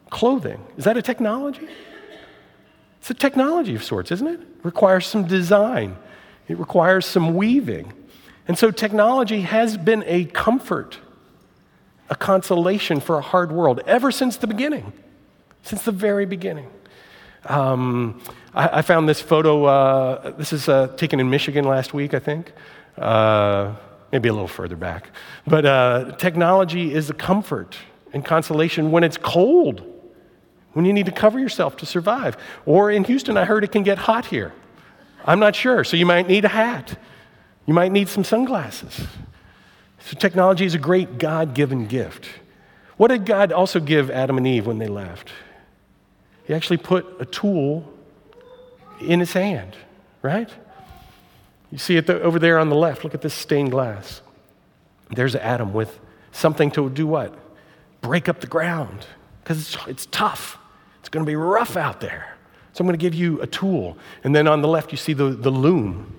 Clothing. 0.09 0.65
Is 0.77 0.85
that 0.85 0.97
a 0.97 1.03
technology? 1.03 1.69
It's 3.01 3.11
a 3.11 3.15
technology 3.15 3.75
of 3.75 3.83
sorts, 3.83 4.13
isn't 4.13 4.27
it? 4.27 4.41
It 4.41 4.65
requires 4.65 5.07
some 5.07 5.27
design, 5.27 5.97
it 6.47 6.59
requires 6.59 7.07
some 7.07 7.35
weaving. 7.35 7.93
And 8.47 8.59
so 8.59 8.71
technology 8.71 9.41
has 9.41 9.77
been 9.77 10.05
a 10.07 10.27
comfort 10.27 10.99
a 12.15 12.17
consolation 12.17 13.01
for 13.01 13.19
a 13.19 13.21
hard 13.21 13.51
world 13.51 13.81
ever 13.87 14.13
since 14.13 14.37
the 14.37 14.47
beginning, 14.47 14.93
since 15.63 15.83
the 15.83 15.91
very 15.91 16.27
beginning. 16.27 16.71
Um, 17.47 18.23
I, 18.55 18.79
I, 18.79 18.83
found 18.83 19.09
this 19.09 19.21
photo, 19.21 19.65
uh, 19.65 20.31
this 20.39 20.53
is 20.53 20.69
uh, 20.69 20.87
taken 20.97 21.19
in 21.19 21.29
Michigan 21.29 21.65
last 21.65 21.93
week, 21.93 22.15
I 22.15 22.21
think. 22.21 22.53
Uh, 22.97 23.75
maybe 24.13 24.29
a 24.29 24.33
little 24.33 24.47
further 24.47 24.77
back. 24.77 25.11
But 25.45 25.67
uh, 25.67 26.13
technology 26.17 26.95
is 26.95 27.11
a 27.11 27.15
comfort 27.15 27.77
and 28.13 28.25
consolation 28.25 28.93
when 28.93 29.03
it's 29.03 29.17
cold, 29.17 29.83
when 30.73 30.85
you 30.85 30.93
need 30.93 31.07
to 31.07 31.13
cover 31.13 31.41
yourself 31.41 31.77
to 31.79 31.87
survive. 31.87 32.37
Or 32.65 32.93
in 32.93 33.03
Houston, 33.05 33.37
I 33.37 33.45
heard 33.45 33.65
it 33.65 33.73
can 33.73 33.83
get 33.83 33.99
hot 33.99 34.27
here. 34.27 34.53
I'm 35.25 35.41
not 35.41 35.57
sure, 35.57 35.83
so 35.83 35.97
you 35.97 36.07
might 36.07 36.29
need 36.29 36.45
a 36.45 36.55
hat. 36.63 36.97
You 37.67 37.75
might 37.75 37.91
need 37.91 38.09
some 38.09 38.23
sunglasses. 38.23 39.09
So, 40.05 40.19
technology 40.19 40.67
is 40.67 40.75
a 40.75 40.79
great 40.79 41.19
God 41.19 41.55
given 41.55 41.87
gift. 41.87 42.29
What 42.99 43.09
did 43.09 43.25
God 43.25 43.53
also 43.53 43.81
give 43.81 44.11
Adam 44.11 44.37
and 44.37 44.47
Eve 44.47 44.67
when 44.67 44.79
they 44.79 44.87
left? 44.87 45.31
He 46.45 46.53
actually 46.53 46.77
put 46.77 47.07
a 47.19 47.25
tool 47.25 47.91
in 49.01 49.19
his 49.19 49.33
hand, 49.33 49.75
right? 50.21 50.51
You 51.73 51.79
see 51.79 51.97
it 51.97 52.09
over 52.11 52.39
there 52.39 52.59
on 52.59 52.69
the 52.69 52.77
left. 52.77 53.03
Look 53.03 53.15
at 53.15 53.23
this 53.23 53.33
stained 53.33 53.71
glass. 53.71 54.21
There's 55.09 55.35
Adam 55.35 55.73
with 55.73 55.99
something 56.33 56.71
to 56.73 56.91
do 56.91 57.07
what? 57.07 57.35
Break 58.03 58.29
up 58.29 58.43
the 58.43 58.47
ground 58.47 59.07
because 59.43 59.59
it's, 59.59 59.87
it's 59.87 60.07
tough. 60.07 60.59
It's 61.01 61.09
going 61.09 61.25
to 61.25 61.29
be 61.29 61.37
rough 61.37 61.79
out 61.79 62.01
there. 62.01 62.37
So 62.75 62.83
I'm 62.83 62.87
going 62.87 62.99
to 62.99 63.03
give 63.03 63.15
you 63.15 63.41
a 63.41 63.47
tool. 63.47 63.97
And 64.23 64.37
then 64.37 64.47
on 64.49 64.61
the 64.61 64.69
left, 64.69 64.93
you 64.93 64.99
see 64.99 65.15
the, 65.15 65.31
the 65.31 65.51
loom 65.51 66.15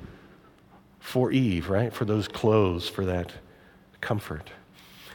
for 1.00 1.32
Eve, 1.32 1.70
right? 1.70 1.94
For 1.94 2.06
those 2.06 2.28
clothes, 2.28 2.90
for 2.90 3.06
that 3.06 3.32
comfort. 4.06 4.52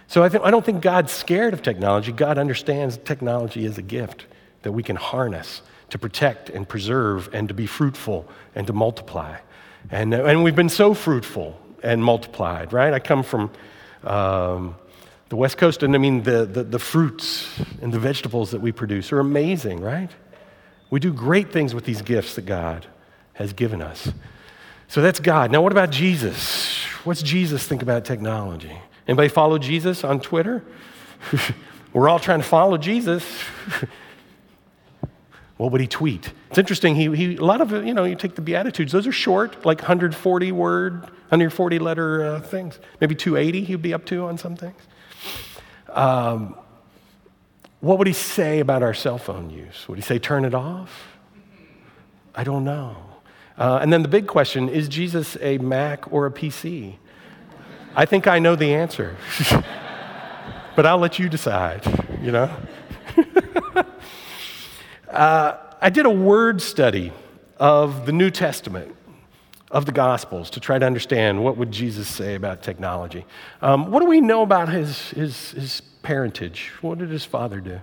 So 0.09 0.25
I, 0.25 0.29
th- 0.29 0.43
I 0.45 0.51
don't 0.51 0.65
think 0.65 0.83
God's 0.83 1.13
scared 1.13 1.55
of 1.55 1.63
technology. 1.63 2.11
God 2.11 2.37
understands 2.37 2.99
technology 2.99 3.65
is 3.65 3.79
a 3.79 3.83
gift 3.83 4.27
that 4.63 4.73
we 4.73 4.83
can 4.83 4.97
harness 4.97 5.63
to 5.91 5.99
protect 5.99 6.51
and 6.51 6.69
preserve 6.69 7.31
and 7.33 7.47
to 7.47 7.55
be 7.55 7.67
fruitful 7.67 8.27
and 8.57 8.67
to 8.67 8.73
multiply. 8.73 9.37
And, 9.91 10.13
uh, 10.13 10.25
and 10.25 10.43
we've 10.43 10.57
been 10.57 10.69
so 10.69 10.95
fruitful 10.95 11.57
and 11.85 12.03
multiplied, 12.03 12.73
right? 12.73 12.93
I 12.93 12.99
come 12.99 13.23
from 13.23 13.51
um, 14.03 14.75
the 15.29 15.37
West 15.37 15.57
Coast, 15.57 15.85
and 15.85 15.95
I 15.95 15.99
mean, 15.99 16.25
the, 16.25 16.45
the, 16.45 16.65
the 16.65 16.79
fruits 16.81 17.49
and 17.81 17.93
the 17.93 18.01
vegetables 18.01 18.51
that 18.51 18.61
we 18.61 18.73
produce 18.73 19.13
are 19.13 19.21
amazing, 19.21 19.81
right? 19.81 20.11
We 20.91 20.99
do 20.99 21.13
great 21.13 21.53
things 21.53 21.73
with 21.73 21.85
these 21.85 22.03
gifts 22.03 22.35
that 22.35 22.47
God 22.47 22.87
has 23.35 23.53
given 23.53 23.81
us. 23.81 24.13
So 24.89 25.01
that's 25.01 25.21
God. 25.21 25.53
Now, 25.53 25.63
what 25.63 25.71
about 25.71 25.91
Jesus? 25.91 26.80
What's 27.05 27.23
Jesus 27.23 27.67
think 27.67 27.83
about 27.83 28.05
technology? 28.05 28.77
Anybody 29.09 29.29
follow 29.29 29.59
Jesus 29.59 30.05
on 30.05 30.21
Twitter? 30.21 30.63
We're 31.93 32.09
all 32.09 32.19
trying 32.19 32.41
to 32.41 32.47
follow 32.47 32.77
Jesus. 32.77 33.25
what 35.57 35.73
would 35.73 35.81
he 35.81 35.87
tweet? 35.87 36.33
It's 36.51 36.59
interesting. 36.59 36.95
He, 36.95 37.15
he, 37.17 37.37
a 37.37 37.45
lot 37.45 37.61
of, 37.61 37.73
you 37.73 37.95
know, 37.95 38.05
you 38.05 38.17
take 38.17 38.35
the 38.35 38.43
Beatitudes, 38.43 38.93
those 38.93 39.07
are 39.07 39.13
short, 39.13 39.65
like 39.65 39.79
140 39.79 40.53
word, 40.53 41.01
140 41.01 41.79
letter 41.79 42.25
uh, 42.25 42.41
things. 42.41 42.79
Maybe 43.01 43.15
280 43.15 43.65
he'd 43.65 43.83
be 43.83 43.95
up 43.95 44.05
to 44.07 44.27
on 44.27 44.37
some 44.37 44.55
things. 44.55 44.81
Um, 45.89 46.55
what 47.81 47.99
would 47.99 48.07
he 48.07 48.13
say 48.13 48.61
about 48.61 48.83
our 48.83 48.95
cell 48.95 49.17
phone 49.17 49.49
use? 49.49 49.89
Would 49.89 49.97
he 49.97 50.03
say, 50.03 50.19
turn 50.19 50.45
it 50.45 50.55
off? 50.55 51.17
I 52.35 52.45
don't 52.45 52.65
know. 52.65 53.10
Uh, 53.59 53.79
and 53.83 53.93
then 53.93 54.03
the 54.03 54.09
big 54.09 54.27
question 54.27 54.69
is 54.69 54.89
Jesus 54.89 55.37
a 55.41 55.59
Mac 55.59 56.13
or 56.13 56.27
a 56.27 56.31
PC? 56.31 56.97
I 57.95 58.07
think 58.07 58.27
I 58.27 58.39
know 58.39 58.57
the 58.57 58.75
answer, 58.75 59.17
but 60.77 60.87
I'll 60.87 60.99
let 60.99 61.19
you 61.19 61.29
decide, 61.29 61.85
you 62.23 62.33
know? 62.33 62.51
uh, 65.11 65.57
I 65.81 65.91
did 65.91 66.07
a 66.07 66.11
word 66.11 66.63
study 66.63 67.13
of 67.59 68.07
the 68.07 68.13
New 68.13 68.31
Testament, 68.31 68.95
of 69.71 69.87
the 69.87 69.93
Gospels, 69.93 70.51
to 70.51 70.61
try 70.61 70.79
to 70.79 70.87
understand 70.87 71.43
what 71.43 71.57
would 71.57 71.73
Jesus 71.73 72.09
say 72.09 72.35
about 72.35 72.63
technology. 72.63 73.27
Um, 73.61 73.91
what 73.91 74.01
do 74.01 74.07
we 74.07 74.21
know 74.21 74.43
about 74.43 74.69
his, 74.69 75.11
his, 75.11 75.51
his 75.51 75.81
parentage? 76.03 76.71
What 76.81 76.99
did 76.99 77.11
his 77.11 77.25
father 77.25 77.61
do? 77.61 77.81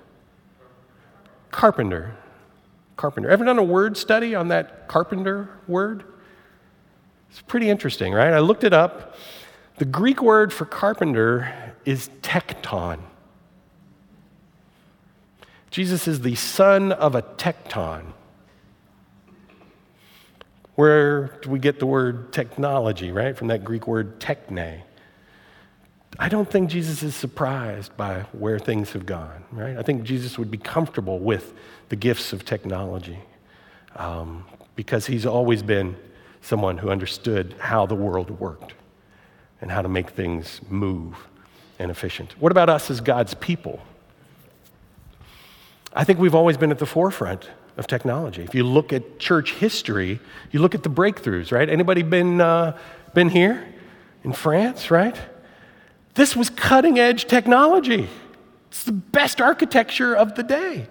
carpenter. 1.51 2.15
Carpenter. 2.97 3.29
Ever 3.29 3.45
done 3.45 3.60
a 3.60 3.63
word 3.63 3.95
study 3.95 4.36
on 4.36 4.49
that 4.49 4.88
carpenter 4.88 5.49
word? 5.67 6.03
It's 7.29 7.41
pretty 7.41 7.69
interesting, 7.69 8.13
right? 8.13 8.33
I 8.33 8.39
looked 8.39 8.63
it 8.63 8.73
up. 8.73 9.15
The 9.77 9.86
Greek 9.86 10.21
word 10.21 10.51
for 10.51 10.65
carpenter 10.65 11.73
is 11.86 12.10
tecton. 12.21 12.99
Jesus 15.69 16.07
is 16.07 16.21
the 16.21 16.36
son 16.36 16.91
of 16.91 17.13
a 17.13 17.21
tecton. 17.21 18.13
Where 20.75 21.27
do 21.41 21.49
we 21.49 21.60
get 21.60 21.79
the 21.79 21.86
word 21.86 22.33
technology, 22.33 23.12
right? 23.12 23.38
From 23.38 23.47
that 23.47 23.63
Greek 23.63 23.88
word 23.88 24.19
techne. 24.19 24.81
I 26.19 26.30
don't 26.30 26.49
think 26.49 26.69
Jesus 26.69 27.03
is 27.03 27.15
surprised 27.15 27.95
by 27.95 28.21
where 28.32 28.58
things 28.58 28.93
have 28.93 29.06
gone, 29.06 29.43
right? 29.51 29.77
I 29.77 29.84
think 29.84 30.03
Jesus 30.03 30.38
would 30.39 30.49
be 30.49 30.58
comfortable 30.58 31.19
with 31.19 31.53
the 31.89 31.95
gifts 31.95 32.34
of 32.34 32.43
technology 32.43 33.19
um, 33.95 34.45
because 34.75 35.06
he's 35.06 35.25
always 35.25 35.62
been 35.62 35.95
someone 36.41 36.77
who 36.80 36.89
understood 36.89 37.56
how 37.60 37.86
the 37.86 37.95
world 37.95 38.32
worked 38.39 38.73
and 39.62 39.69
how 39.69 39.82
to 39.82 39.89
make 39.89 40.10
things 40.12 40.62
move 40.69 41.15
and 41.77 41.91
efficient. 41.91 42.39
What 42.39 42.51
about 42.51 42.69
us 42.69 42.89
as 42.89 42.99
God's 42.99 43.36
people? 43.36 43.80
I 45.93 46.03
think 46.03 46.19
we've 46.19 46.36
always 46.36 46.58
been 46.58 46.71
at 46.71 46.80
the 46.80 46.86
forefront 46.86 47.49
of 47.75 47.86
technology. 47.86 48.41
If 48.41 48.56
you 48.56 48.63
look 48.63 48.91
at 48.91 49.19
church 49.19 49.53
history, 49.53 50.19
you 50.51 50.62
look 50.62 50.73
at 50.73 50.82
the 50.82 50.89
breakthroughs, 50.89 51.51
right? 51.51 51.69
Anybody 51.69 52.01
been, 52.01 52.41
uh, 52.41 52.77
been 53.13 53.30
here 53.30 53.67
in 54.23 54.34
France, 54.34 54.89
right? 54.89 55.15
This 56.17 56.36
was 56.36 56.49
cutting 56.49 56.97
edge 56.97 57.25
technology. 57.27 58.10
It's 58.69 58.84
the 58.84 58.91
best 58.91 59.39
architecture 59.39 60.15
of 60.15 60.34
the 60.34 60.41
day. 60.41 60.88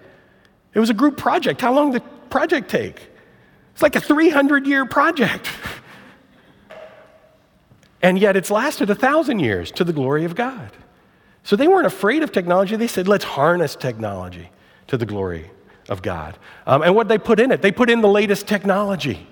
It 0.73 0.79
was 0.79 0.89
a 0.89 0.95
group 0.95 1.17
project. 1.17 1.61
How 1.61 1.75
long 1.75 1.91
did 1.91 2.03
the 2.03 2.07
project 2.31 2.71
take? 2.71 3.11
It's 3.73 3.83
like 3.83 3.97
a 3.97 4.01
300 4.01 4.69
year 4.69 4.87
project. 4.87 5.49
and 8.03 8.21
yet 8.21 8.37
it's 8.37 8.53
lasted 8.53 8.89
a 8.89 8.95
thousand 8.95 9.41
years 9.41 9.73
to 9.73 9.83
the 9.83 9.93
glory 9.93 10.25
of 10.25 10.37
God. 10.37 10.71
So 11.43 11.57
they 11.57 11.67
weren't 11.67 11.89
afraid 11.89 12.23
of 12.23 12.31
technology. 12.31 12.77
They 12.77 12.87
said, 12.87 13.09
let's 13.09 13.25
harness 13.25 13.75
technology 13.75 14.51
to 14.87 14.97
the 14.97 15.07
glory 15.07 15.51
of 15.89 16.03
God. 16.03 16.39
Um, 16.69 16.83
and 16.83 16.95
what 16.95 17.09
they 17.09 17.19
put 17.19 17.41
in 17.41 17.51
it? 17.51 17.63
They 17.63 17.73
put 17.73 17.91
in 17.91 18.01
the 18.01 18.09
latest 18.09 18.47
technology. 18.47 19.27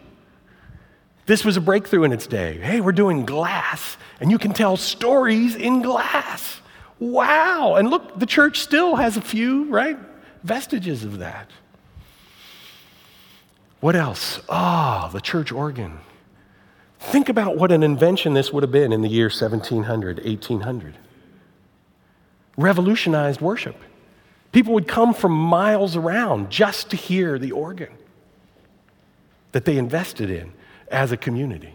This 1.26 1.44
was 1.44 1.56
a 1.56 1.60
breakthrough 1.60 2.04
in 2.04 2.12
its 2.12 2.26
day. 2.26 2.58
Hey, 2.58 2.80
we're 2.80 2.92
doing 2.92 3.24
glass, 3.24 3.96
and 4.20 4.30
you 4.30 4.38
can 4.38 4.52
tell 4.52 4.76
stories 4.76 5.56
in 5.56 5.80
glass. 5.80 6.60
Wow. 6.98 7.76
And 7.76 7.88
look, 7.88 8.18
the 8.18 8.26
church 8.26 8.60
still 8.60 8.96
has 8.96 9.16
a 9.16 9.20
few, 9.20 9.64
right? 9.64 9.98
Vestiges 10.42 11.04
of 11.04 11.18
that. 11.18 11.50
What 13.80 13.96
else? 13.96 14.40
Ah, 14.48 15.08
oh, 15.08 15.12
the 15.12 15.20
church 15.20 15.50
organ. 15.50 15.98
Think 16.98 17.28
about 17.28 17.56
what 17.56 17.70
an 17.72 17.82
invention 17.82 18.32
this 18.32 18.52
would 18.52 18.62
have 18.62 18.72
been 18.72 18.92
in 18.92 19.02
the 19.02 19.08
year 19.08 19.26
1700, 19.26 20.24
1800. 20.24 20.94
Revolutionized 22.56 23.40
worship. 23.40 23.76
People 24.52 24.74
would 24.74 24.88
come 24.88 25.12
from 25.12 25.32
miles 25.32 25.96
around 25.96 26.50
just 26.50 26.90
to 26.90 26.96
hear 26.96 27.38
the 27.38 27.52
organ 27.52 27.92
that 29.52 29.64
they 29.64 29.76
invested 29.76 30.30
in 30.30 30.52
as 30.88 31.12
a 31.12 31.16
community. 31.16 31.74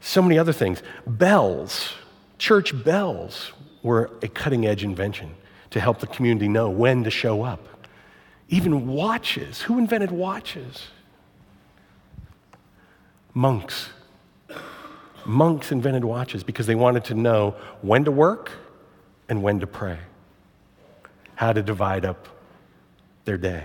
So 0.00 0.22
many 0.22 0.38
other 0.38 0.52
things. 0.52 0.82
Bells, 1.06 1.94
church 2.38 2.84
bells, 2.84 3.52
were 3.82 4.10
a 4.22 4.28
cutting 4.28 4.66
edge 4.66 4.82
invention 4.82 5.34
to 5.70 5.80
help 5.80 6.00
the 6.00 6.06
community 6.06 6.48
know 6.48 6.68
when 6.68 7.04
to 7.04 7.10
show 7.10 7.42
up. 7.42 7.66
Even 8.48 8.86
watches. 8.86 9.62
Who 9.62 9.78
invented 9.78 10.10
watches? 10.10 10.88
Monks. 13.34 13.90
Monks 15.24 15.72
invented 15.72 16.04
watches 16.04 16.44
because 16.44 16.66
they 16.66 16.74
wanted 16.74 17.04
to 17.04 17.14
know 17.14 17.54
when 17.82 18.04
to 18.04 18.10
work 18.10 18.52
and 19.28 19.42
when 19.42 19.60
to 19.60 19.66
pray, 19.66 19.98
how 21.34 21.52
to 21.52 21.62
divide 21.62 22.04
up 22.04 22.28
their 23.24 23.36
day. 23.36 23.64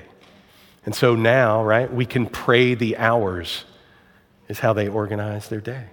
And 0.86 0.96
so 0.96 1.16
now, 1.16 1.64
right, 1.64 1.92
we 1.92 2.06
can 2.06 2.26
pray 2.26 2.74
the 2.74 2.98
hours, 2.98 3.66
is 4.48 4.60
how 4.60 4.74
they 4.74 4.88
organize 4.88 5.48
their 5.50 5.62
day. 5.62 5.86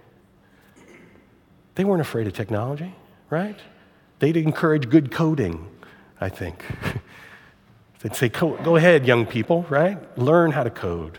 They 1.74 1.84
weren't 1.84 2.00
afraid 2.00 2.26
of 2.26 2.32
technology, 2.32 2.94
right? 3.30 3.58
They'd 4.18 4.36
encourage 4.36 4.88
good 4.88 5.12
coding, 5.12 5.68
I 6.20 6.28
think. 6.28 6.64
They'd 8.00 8.14
say, 8.14 8.28
go 8.28 8.76
ahead, 8.76 9.06
young 9.06 9.26
people, 9.26 9.66
right? 9.68 9.98
Learn 10.18 10.52
how 10.52 10.62
to 10.62 10.70
code. 10.70 11.18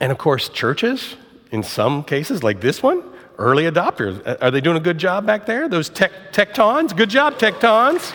And 0.00 0.10
of 0.10 0.18
course, 0.18 0.48
churches, 0.48 1.16
in 1.50 1.62
some 1.62 2.02
cases, 2.04 2.42
like 2.42 2.60
this 2.60 2.82
one, 2.82 3.02
early 3.38 3.64
adopters. 3.64 4.38
Are 4.40 4.50
they 4.50 4.60
doing 4.60 4.76
a 4.76 4.80
good 4.80 4.98
job 4.98 5.26
back 5.26 5.46
there? 5.46 5.68
Those 5.68 5.88
tech, 5.88 6.12
tectons? 6.32 6.96
Good 6.96 7.10
job, 7.10 7.38
tectons. 7.38 8.12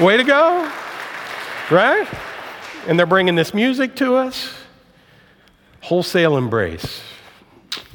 Way 0.00 0.16
to 0.16 0.24
go. 0.24 0.70
Right? 1.70 2.08
And 2.86 2.98
they're 2.98 3.06
bringing 3.06 3.34
this 3.34 3.54
music 3.54 3.94
to 3.96 4.14
us. 4.16 4.52
Wholesale 5.82 6.36
embrace. 6.36 7.00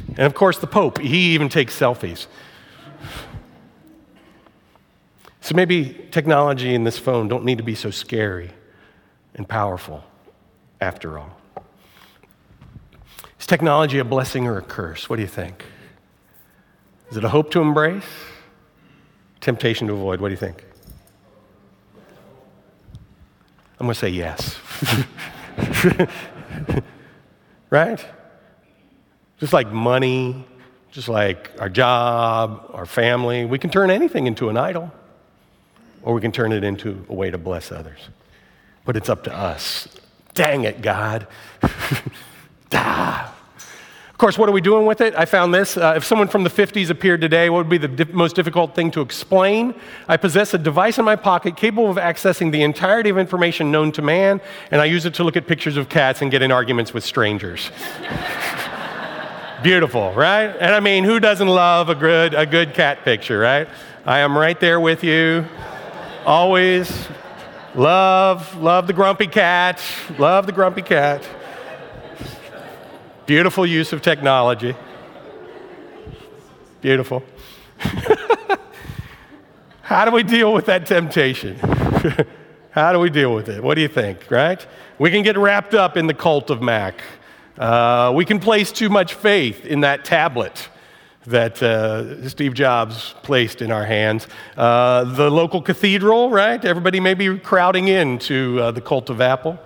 And 0.10 0.22
of 0.22 0.34
course, 0.34 0.60
the 0.60 0.68
Pope, 0.68 1.00
he 1.00 1.34
even 1.34 1.50
takes 1.50 1.78
selfies. 1.78 2.28
So 5.42 5.54
maybe 5.54 6.08
technology 6.12 6.74
and 6.74 6.88
this 6.88 6.98
phone 6.98 7.28
don't 7.28 7.46
need 7.46 7.60
to 7.60 7.64
be 7.64 7.76
so 7.76 7.92
scary 7.92 8.52
and 9.36 9.48
powerful 9.48 10.04
after 10.82 11.20
all. 11.20 11.38
Is 13.40 13.46
technology 13.46 14.00
a 14.00 14.04
blessing 14.04 14.48
or 14.48 14.58
a 14.58 14.64
curse? 14.64 15.10
What 15.10 15.18
do 15.18 15.22
you 15.22 15.28
think? 15.28 15.66
Is 17.12 17.18
it 17.18 17.24
a 17.24 17.30
hope 17.30 17.52
to 17.52 17.62
embrace? 17.62 18.04
Temptation 19.40 19.86
to 19.88 19.94
avoid? 19.94 20.20
What 20.20 20.30
do 20.30 20.34
you 20.34 20.40
think? 20.40 20.64
I'm 23.80 23.86
going 23.86 23.94
to 23.94 24.00
say 24.00 24.10
yes. 24.10 24.58
right? 27.70 28.06
Just 29.40 29.54
like 29.54 29.72
money, 29.72 30.46
just 30.92 31.10
like 31.10 31.52
our 31.60 31.70
job, 31.70 32.70
our 32.74 32.86
family, 32.86 33.46
we 33.46 33.60
can 33.60 33.70
turn 33.70 33.92
anything 33.92 34.28
into 34.28 34.50
an 34.50 34.58
idol, 34.58 34.92
or 36.02 36.14
we 36.14 36.22
can 36.22 36.32
turn 36.32 36.52
it 36.52 36.64
into 36.64 37.06
a 37.10 37.14
way 37.14 37.30
to 37.30 37.38
bless 37.38 37.72
others. 37.72 38.00
But 38.86 38.96
it's 38.96 39.10
up 39.10 39.24
to 39.26 39.36
us. 39.36 39.88
Dang 40.34 40.64
it, 40.64 40.82
God. 40.82 41.28
ah. 42.74 43.35
Of 44.16 44.20
course, 44.20 44.38
what 44.38 44.48
are 44.48 44.54
we 44.54 44.62
doing 44.62 44.86
with 44.86 45.02
it? 45.02 45.14
I 45.14 45.26
found 45.26 45.54
this. 45.54 45.76
Uh, 45.76 45.96
if 45.98 46.06
someone 46.06 46.30
from 46.30 46.46
the 46.46 46.50
50s 46.50 46.90
appeared 46.90 47.20
today, 47.20 47.50
what 47.50 47.58
would 47.58 47.70
be 47.70 47.78
the 47.78 47.90
di- 47.90 48.14
most 48.14 48.34
difficult 48.34 48.74
thing 48.74 48.90
to 48.92 49.02
explain? 49.02 49.76
I 50.08 50.16
possess 50.16 50.54
a 50.54 50.58
device 50.58 50.98
in 50.98 51.04
my 51.04 51.18
pocket 51.18 51.58
capable 51.58 51.90
of 51.90 51.98
accessing 51.98 52.54
the 52.54 52.64
entirety 52.64 53.10
of 53.10 53.18
information 53.18 53.72
known 53.72 53.92
to 53.92 54.02
man, 54.02 54.40
and 54.72 54.82
I 54.82 54.86
use 54.86 55.06
it 55.06 55.16
to 55.16 55.26
look 55.26 55.36
at 55.36 55.48
pictures 55.48 55.76
of 55.76 55.90
cats 55.90 56.22
and 56.22 56.32
get 56.32 56.42
in 56.42 56.50
arguments 56.50 56.94
with 56.94 57.04
strangers. 57.04 57.72
Beautiful, 59.64 60.14
right? 60.14 60.56
And 60.62 60.74
I 60.74 60.80
mean, 60.80 61.04
who 61.04 61.20
doesn't 61.20 61.50
love 61.50 61.90
a 61.90 61.96
good, 61.96 62.34
a 62.36 62.46
good 62.46 62.74
cat 62.74 63.04
picture, 63.04 63.38
right? 63.38 63.68
I 64.06 64.20
am 64.20 64.38
right 64.38 64.58
there 64.58 64.80
with 64.80 65.04
you. 65.04 65.46
Always 66.26 67.10
love, 67.76 68.56
love 68.56 68.88
the 68.88 68.94
grumpy 68.94 69.28
cat, 69.28 69.82
love 70.18 70.46
the 70.46 70.54
grumpy 70.54 70.84
cat. 70.84 71.28
Beautiful 73.26 73.66
use 73.66 73.92
of 73.92 74.04
technology. 74.04 74.76
Beautiful. 76.82 77.24
How 79.82 80.06
do 80.06 80.12
we 80.12 80.22
deal 80.22 80.54
with 80.54 80.68
that 80.68 80.86
temptation? 80.86 81.58
How 82.70 82.94
do 82.94 83.00
we 83.00 83.10
deal 83.10 83.34
with 83.34 83.50
it? 83.50 83.64
What 83.64 83.76
do 83.76 83.82
you 83.82 83.88
think, 83.88 84.30
right? 84.30 84.64
We 85.00 85.10
can 85.10 85.24
get 85.24 85.40
wrapped 85.40 85.74
up 85.74 85.98
in 85.98 86.06
the 86.06 86.14
cult 86.14 86.52
of 86.52 86.62
Mac. 86.62 87.02
Uh, 87.58 88.14
we 88.16 88.26
can 88.26 88.40
place 88.40 88.72
too 88.72 88.90
much 88.90 89.16
faith 89.16 89.66
in 89.66 89.82
that 89.82 90.06
tablet 90.06 90.70
that 91.26 91.64
uh, 91.64 92.30
Steve 92.30 92.54
Jobs 92.54 93.16
placed 93.24 93.64
in 93.64 93.72
our 93.72 93.86
hands. 93.86 94.28
Uh, 94.56 95.04
the 95.04 95.32
local 95.32 95.64
cathedral, 95.64 96.30
right? 96.30 96.64
Everybody 96.64 97.00
may 97.00 97.16
be 97.16 97.40
crowding 97.40 97.88
in 97.88 98.20
to 98.20 98.60
uh, 98.60 98.72
the 98.72 98.82
cult 98.82 99.10
of 99.10 99.20
Apple 99.20 99.60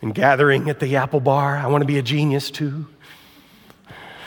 and 0.00 0.14
gathering 0.14 0.70
at 0.70 0.80
the 0.80 0.96
Apple 0.96 1.20
bar. 1.20 1.56
I 1.56 1.66
want 1.66 1.82
to 1.82 1.86
be 1.86 1.98
a 1.98 2.02
genius 2.02 2.50
too. 2.50 2.86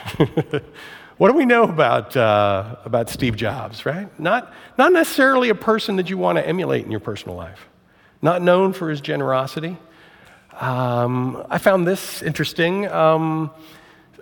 what 1.17 1.31
do 1.31 1.37
we 1.37 1.45
know 1.45 1.63
about, 1.63 2.15
uh, 2.15 2.75
about 2.85 3.09
Steve 3.09 3.35
Jobs, 3.35 3.85
right? 3.85 4.07
Not, 4.19 4.53
not 4.77 4.93
necessarily 4.93 5.49
a 5.49 5.55
person 5.55 5.95
that 5.97 6.09
you 6.09 6.17
want 6.17 6.37
to 6.37 6.47
emulate 6.47 6.85
in 6.85 6.91
your 6.91 6.99
personal 6.99 7.35
life, 7.35 7.67
not 8.21 8.41
known 8.41 8.73
for 8.73 8.89
his 8.89 9.01
generosity. 9.01 9.77
Um, 10.59 11.45
I 11.49 11.57
found 11.57 11.85
this 11.87 12.21
interesting. 12.21 12.87
Um, 12.87 13.51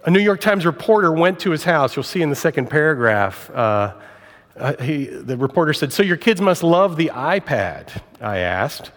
a 0.05 0.11
New 0.11 0.19
York 0.19 0.41
Times 0.41 0.65
reporter 0.65 1.11
went 1.11 1.39
to 1.41 1.51
his 1.51 1.63
house. 1.63 1.95
You'll 1.95 2.03
see 2.03 2.21
in 2.21 2.29
the 2.29 2.35
second 2.35 2.69
paragraph. 2.69 3.49
Uh, 3.49 3.93
uh, 4.57 4.81
he, 4.81 5.05
the 5.05 5.37
reporter 5.37 5.73
said, 5.73 5.91
So 5.91 6.03
your 6.03 6.17
kids 6.17 6.39
must 6.41 6.63
love 6.63 6.95
the 6.95 7.11
iPad, 7.13 8.01
I 8.21 8.39
asked. 8.39 8.91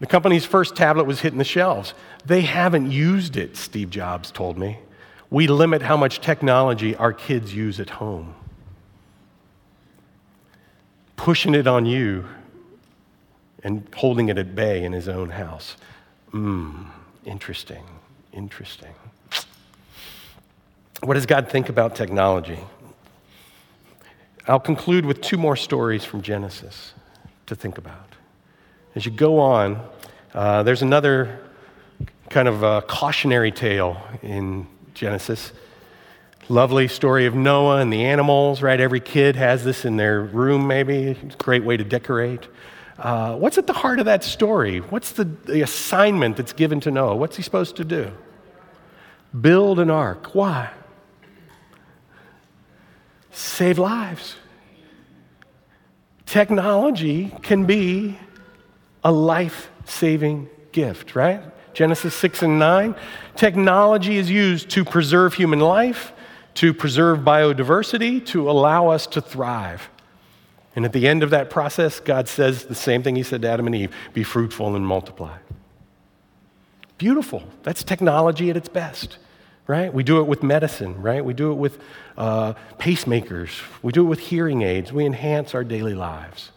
The 0.00 0.06
company's 0.06 0.44
first 0.44 0.74
tablet 0.74 1.04
was 1.04 1.20
hitting 1.20 1.38
the 1.38 1.44
shelves. 1.44 1.94
They 2.26 2.40
haven't 2.42 2.90
used 2.90 3.36
it, 3.36 3.56
Steve 3.56 3.90
Jobs 3.90 4.30
told 4.30 4.58
me. 4.58 4.78
We 5.34 5.48
limit 5.48 5.82
how 5.82 5.96
much 5.96 6.20
technology 6.20 6.94
our 6.94 7.12
kids 7.12 7.52
use 7.52 7.80
at 7.80 7.90
home. 7.90 8.36
Pushing 11.16 11.56
it 11.56 11.66
on 11.66 11.86
you 11.86 12.26
and 13.64 13.84
holding 13.96 14.28
it 14.28 14.38
at 14.38 14.54
bay 14.54 14.84
in 14.84 14.92
his 14.92 15.08
own 15.08 15.30
house. 15.30 15.76
Mmm, 16.32 16.86
interesting, 17.24 17.82
interesting. 18.32 18.94
What 21.02 21.14
does 21.14 21.26
God 21.26 21.48
think 21.48 21.68
about 21.68 21.96
technology? 21.96 22.60
I'll 24.46 24.60
conclude 24.60 25.04
with 25.04 25.20
two 25.20 25.36
more 25.36 25.56
stories 25.56 26.04
from 26.04 26.22
Genesis 26.22 26.94
to 27.46 27.56
think 27.56 27.76
about. 27.76 28.14
As 28.94 29.04
you 29.04 29.10
go 29.10 29.40
on, 29.40 29.84
uh, 30.32 30.62
there's 30.62 30.82
another 30.82 31.40
kind 32.30 32.46
of 32.46 32.62
uh, 32.62 32.82
cautionary 32.82 33.50
tale 33.50 34.00
in 34.22 34.68
Genesis. 34.94 35.52
Lovely 36.48 36.88
story 36.88 37.26
of 37.26 37.34
Noah 37.34 37.78
and 37.78 37.92
the 37.92 38.04
animals, 38.04 38.62
right? 38.62 38.78
Every 38.78 39.00
kid 39.00 39.36
has 39.36 39.64
this 39.64 39.84
in 39.84 39.96
their 39.96 40.20
room, 40.20 40.66
maybe. 40.66 41.16
Great 41.38 41.64
way 41.64 41.76
to 41.76 41.84
decorate. 41.84 42.48
Uh, 42.98 43.34
what's 43.36 43.58
at 43.58 43.66
the 43.66 43.72
heart 43.72 43.98
of 43.98 44.04
that 44.04 44.22
story? 44.22 44.78
What's 44.78 45.12
the, 45.12 45.24
the 45.24 45.62
assignment 45.62 46.36
that's 46.36 46.52
given 46.52 46.80
to 46.80 46.90
Noah? 46.90 47.16
What's 47.16 47.36
he 47.36 47.42
supposed 47.42 47.76
to 47.76 47.84
do? 47.84 48.12
Build 49.38 49.80
an 49.80 49.90
ark. 49.90 50.34
Why? 50.34 50.70
Save 53.32 53.78
lives. 53.78 54.36
Technology 56.26 57.34
can 57.42 57.64
be 57.64 58.18
a 59.02 59.10
life 59.10 59.70
saving 59.86 60.48
gift, 60.72 61.16
right? 61.16 61.42
Genesis 61.74 62.14
6 62.14 62.42
and 62.42 62.58
9. 62.58 62.94
Technology 63.36 64.16
is 64.16 64.30
used 64.30 64.70
to 64.70 64.84
preserve 64.84 65.34
human 65.34 65.60
life, 65.60 66.12
to 66.54 66.72
preserve 66.72 67.20
biodiversity, 67.20 68.24
to 68.26 68.48
allow 68.48 68.88
us 68.88 69.06
to 69.08 69.20
thrive. 69.20 69.90
And 70.76 70.84
at 70.84 70.92
the 70.92 71.06
end 71.06 71.22
of 71.22 71.30
that 71.30 71.50
process, 71.50 72.00
God 72.00 72.28
says 72.28 72.64
the 72.64 72.74
same 72.74 73.02
thing 73.02 73.16
He 73.16 73.22
said 73.22 73.42
to 73.42 73.48
Adam 73.48 73.66
and 73.66 73.74
Eve 73.74 73.94
be 74.12 74.22
fruitful 74.22 74.74
and 74.74 74.86
multiply. 74.86 75.36
Beautiful. 76.98 77.42
That's 77.64 77.82
technology 77.82 78.50
at 78.50 78.56
its 78.56 78.68
best, 78.68 79.18
right? 79.66 79.92
We 79.92 80.04
do 80.04 80.20
it 80.20 80.26
with 80.26 80.42
medicine, 80.42 81.00
right? 81.02 81.24
We 81.24 81.34
do 81.34 81.50
it 81.50 81.56
with 81.56 81.80
uh, 82.16 82.54
pacemakers, 82.78 83.50
we 83.82 83.92
do 83.92 84.02
it 84.02 84.08
with 84.08 84.20
hearing 84.20 84.62
aids. 84.62 84.92
We 84.92 85.04
enhance 85.04 85.54
our 85.54 85.64
daily 85.64 85.94
lives. 85.94 86.52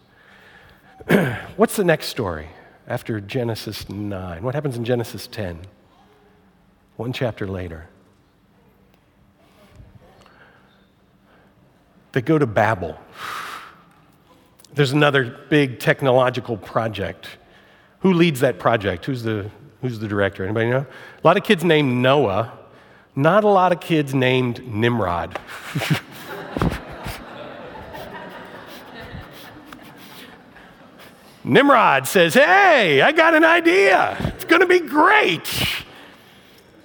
What's 1.57 1.75
the 1.75 1.83
next 1.83 2.07
story 2.07 2.49
after 2.87 3.19
Genesis 3.19 3.89
9? 3.89 4.43
What 4.43 4.55
happens 4.55 4.77
in 4.77 4.85
Genesis 4.85 5.27
10? 5.27 5.59
One 6.95 7.13
chapter 7.13 7.45
later. 7.45 7.87
They 12.13 12.21
go 12.21 12.39
to 12.39 12.47
Babel. 12.47 12.97
There's 14.73 14.91
another 14.91 15.37
big 15.49 15.79
technological 15.79 16.57
project. 16.57 17.27
Who 17.99 18.13
leads 18.13 18.39
that 18.39 18.59
project? 18.59 19.05
Who's 19.05 19.23
the, 19.23 19.51
who's 19.81 19.99
the 19.99 20.07
director? 20.07 20.43
Anybody 20.43 20.69
know? 20.69 20.85
A 21.23 21.27
lot 21.27 21.37
of 21.37 21.43
kids 21.43 21.63
named 21.63 22.01
Noah, 22.01 22.57
not 23.15 23.43
a 23.43 23.47
lot 23.47 23.71
of 23.71 23.79
kids 23.79 24.13
named 24.13 24.65
Nimrod. 24.67 25.37
Nimrod 31.47 32.07
says, 32.07 32.33
Hey, 32.33 33.01
I 33.01 33.11
got 33.13 33.33
an 33.33 33.45
idea. 33.45 34.17
It's 34.35 34.45
going 34.45 34.61
to 34.61 34.67
be 34.67 34.79
great. 34.79 35.47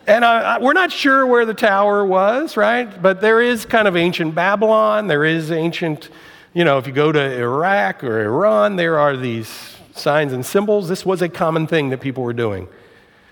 And 0.06 0.24
uh, 0.24 0.58
we're 0.60 0.72
not 0.72 0.92
sure 0.92 1.26
where 1.26 1.44
the 1.44 1.54
tower 1.54 2.04
was, 2.04 2.56
right? 2.56 3.02
But 3.02 3.20
there 3.20 3.40
is 3.40 3.64
kind 3.64 3.86
of 3.86 3.96
ancient 3.96 4.34
Babylon. 4.34 5.08
There 5.08 5.24
is 5.24 5.50
ancient, 5.50 6.10
you 6.54 6.64
know, 6.64 6.78
if 6.78 6.86
you 6.86 6.92
go 6.92 7.12
to 7.12 7.20
Iraq 7.20 8.02
or 8.04 8.22
Iran, 8.22 8.76
there 8.76 8.98
are 8.98 9.16
these 9.16 9.76
signs 9.94 10.32
and 10.32 10.44
symbols. 10.44 10.88
This 10.88 11.04
was 11.04 11.22
a 11.22 11.28
common 11.28 11.66
thing 11.66 11.90
that 11.90 12.00
people 12.00 12.22
were 12.22 12.32
doing. 12.32 12.68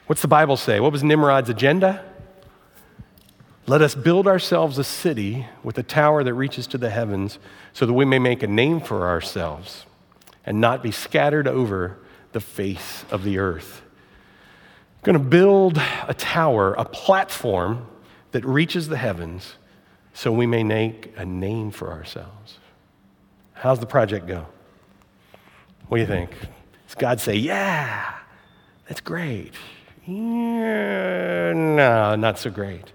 What's 0.06 0.22
the 0.22 0.28
Bible 0.28 0.56
say? 0.56 0.80
What 0.80 0.92
was 0.92 1.02
Nimrod's 1.02 1.48
agenda? 1.48 2.04
Let 3.66 3.82
us 3.82 3.94
build 3.94 4.26
ourselves 4.26 4.78
a 4.78 4.84
city 4.84 5.46
with 5.62 5.78
a 5.78 5.84
tower 5.84 6.24
that 6.24 6.34
reaches 6.34 6.66
to 6.68 6.78
the 6.78 6.90
heavens 6.90 7.38
so 7.72 7.86
that 7.86 7.92
we 7.92 8.04
may 8.04 8.18
make 8.18 8.42
a 8.42 8.48
name 8.48 8.80
for 8.80 9.08
ourselves 9.08 9.84
and 10.50 10.60
not 10.60 10.82
be 10.82 10.90
scattered 10.90 11.46
over 11.46 11.96
the 12.32 12.40
face 12.40 13.04
of 13.12 13.22
the 13.22 13.38
earth. 13.38 13.82
I'm 14.96 15.04
going 15.04 15.16
to 15.16 15.24
build 15.24 15.80
a 16.08 16.12
tower, 16.12 16.74
a 16.74 16.84
platform 16.84 17.86
that 18.32 18.44
reaches 18.44 18.88
the 18.88 18.96
heavens 18.96 19.54
so 20.12 20.32
we 20.32 20.46
may 20.46 20.64
make 20.64 21.14
a 21.16 21.24
name 21.24 21.70
for 21.70 21.92
ourselves. 21.92 22.58
How's 23.52 23.78
the 23.78 23.86
project 23.86 24.26
go? 24.26 24.48
What 25.86 25.98
do 25.98 26.00
you 26.00 26.08
think? 26.08 26.32
Does 26.88 26.96
God 26.96 27.20
say, 27.20 27.36
Yeah, 27.36 28.12
that's 28.88 29.00
great? 29.00 29.54
Yeah, 30.04 31.52
no, 31.54 32.16
not 32.16 32.40
so 32.40 32.50
great. 32.50 32.90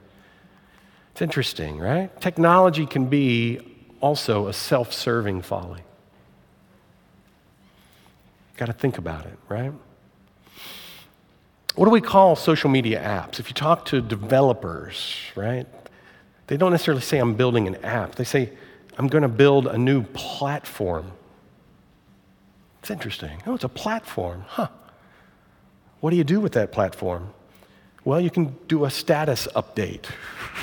It's 1.14 1.22
interesting, 1.22 1.78
right? 1.78 2.20
Technology 2.20 2.86
can 2.86 3.06
be 3.06 3.62
also 4.02 4.50
a 4.50 4.54
self 4.54 4.92
serving 4.92 5.44
folly. 5.44 5.86
Got 8.58 8.68
to 8.68 8.74
think 8.74 8.98
about 8.98 9.26
it, 9.26 9.38
right? 9.50 9.74
What 11.76 11.86
do 11.86 11.92
we 11.92 12.02
call 12.02 12.36
social 12.38 12.70
media 12.70 13.02
apps? 13.02 13.40
If 13.40 13.50
you 13.50 13.54
talk 13.54 13.86
to 13.86 14.02
developers, 14.02 15.16
right, 15.36 15.68
they 16.48 16.56
don't 16.56 16.72
necessarily 16.72 17.02
say, 17.02 17.18
I'm 17.18 17.34
building 17.34 17.68
an 17.68 17.76
app. 17.84 18.16
They 18.16 18.24
say, 18.24 18.52
I'm 18.98 19.08
going 19.08 19.24
to 19.24 19.28
build 19.28 19.68
a 19.68 19.78
new 19.78 20.04
platform. 20.04 21.12
It's 22.80 22.90
interesting. 22.90 23.42
Oh, 23.46 23.56
it's 23.56 23.64
a 23.64 23.70
platform. 23.70 24.46
Huh. 24.48 24.70
What 26.00 26.12
do 26.12 26.18
you 26.18 26.24
do 26.24 26.40
with 26.40 26.54
that 26.54 26.72
platform? 26.72 27.34
Well, 28.06 28.22
you 28.22 28.30
can 28.30 28.56
do 28.68 28.86
a 28.86 28.92
status 28.92 29.48
update. 29.56 30.06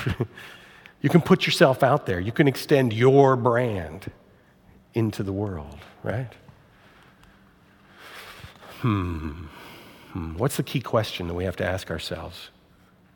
you 1.01 1.09
can 1.09 1.21
put 1.21 1.45
yourself 1.45 1.83
out 1.83 2.05
there. 2.05 2.19
You 2.19 2.31
can 2.31 2.47
extend 2.47 2.93
your 2.93 3.35
brand 3.35 4.09
into 4.93 5.21
the 5.21 5.33
world, 5.33 5.77
right? 6.01 6.29
Hmm. 8.83 9.45
hmm. 10.11 10.33
What's 10.37 10.57
the 10.57 10.63
key 10.63 10.81
question 10.81 11.29
that 11.29 11.33
we 11.35 11.45
have 11.45 11.55
to 11.55 11.65
ask 11.65 11.89
ourselves 11.89 12.49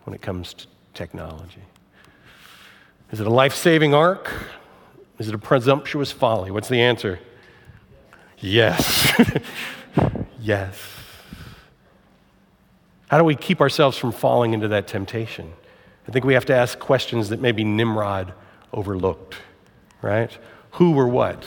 when 0.05 0.13
it 0.13 0.21
comes 0.21 0.53
to 0.53 0.65
technology? 0.93 1.63
Is 3.11 3.19
it 3.19 3.27
a 3.27 3.29
life 3.29 3.53
saving 3.53 3.93
ark? 3.93 4.31
Is 5.19 5.27
it 5.27 5.35
a 5.35 5.37
presumptuous 5.37 6.09
folly? 6.09 6.51
What's 6.51 6.69
the 6.69 6.79
answer? 6.79 7.19
Yes. 8.39 9.11
yes. 10.39 10.79
How 13.09 13.17
do 13.17 13.25
we 13.25 13.35
keep 13.35 13.59
ourselves 13.59 13.97
from 13.97 14.13
falling 14.13 14.53
into 14.53 14.69
that 14.69 14.87
temptation? 14.87 15.51
I 16.07 16.13
think 16.13 16.23
we 16.23 16.33
have 16.33 16.45
to 16.45 16.55
ask 16.55 16.79
questions 16.79 17.27
that 17.27 17.41
maybe 17.41 17.65
Nimrod 17.65 18.31
overlooked, 18.71 19.35
right? 20.01 20.31
Who 20.71 20.97
or 20.97 21.09
what 21.09 21.45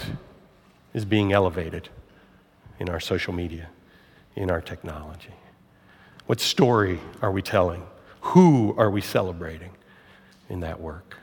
is 0.93 1.07
being 1.07 1.33
elevated 1.33 1.89
in 2.79 2.91
our 2.91 3.01
social 3.01 3.33
media? 3.33 3.71
In 4.37 4.51
our 4.51 4.61
technology? 4.61 5.35
What 6.27 6.41
story 6.41 7.01
are 7.21 7.33
we 7.33 7.43
telling? 7.43 7.83
Who 8.21 8.75
are 8.77 8.91
we 8.91 9.01
celebrating 9.01 9.71
in 10.49 10.61
that 10.61 10.81
work? 10.81 11.17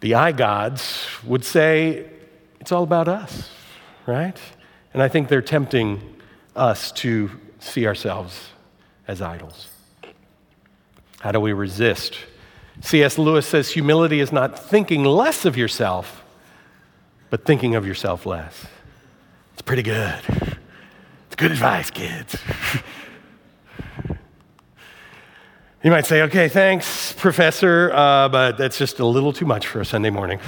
The 0.00 0.12
iGods 0.12 1.22
would 1.24 1.44
say 1.44 2.06
it's 2.60 2.72
all 2.72 2.82
about 2.82 3.08
us, 3.08 3.50
right? 4.06 4.36
And 4.92 5.02
I 5.02 5.08
think 5.08 5.28
they're 5.28 5.42
tempting 5.42 6.16
us 6.56 6.90
to 6.92 7.30
see 7.60 7.86
ourselves 7.86 8.50
as 9.06 9.22
idols. 9.22 9.68
How 11.20 11.30
do 11.30 11.38
we 11.38 11.52
resist? 11.52 12.16
C.S. 12.80 13.18
Lewis 13.18 13.46
says 13.46 13.70
humility 13.70 14.20
is 14.20 14.32
not 14.32 14.58
thinking 14.58 15.04
less 15.04 15.44
of 15.44 15.56
yourself, 15.56 16.24
but 17.30 17.44
thinking 17.44 17.74
of 17.74 17.86
yourself 17.86 18.26
less. 18.26 18.66
It's 19.52 19.62
pretty 19.62 19.82
good. 19.82 20.51
It's 21.32 21.40
good 21.40 21.50
advice, 21.50 21.90
kids. 21.90 22.36
you 25.82 25.90
might 25.90 26.04
say, 26.04 26.20
okay, 26.24 26.50
thanks, 26.50 27.14
Professor, 27.14 27.90
uh, 27.90 28.28
but 28.28 28.58
that's 28.58 28.76
just 28.76 28.98
a 28.98 29.06
little 29.06 29.32
too 29.32 29.46
much 29.46 29.66
for 29.66 29.80
a 29.80 29.84
Sunday 29.86 30.10
morning. 30.10 30.40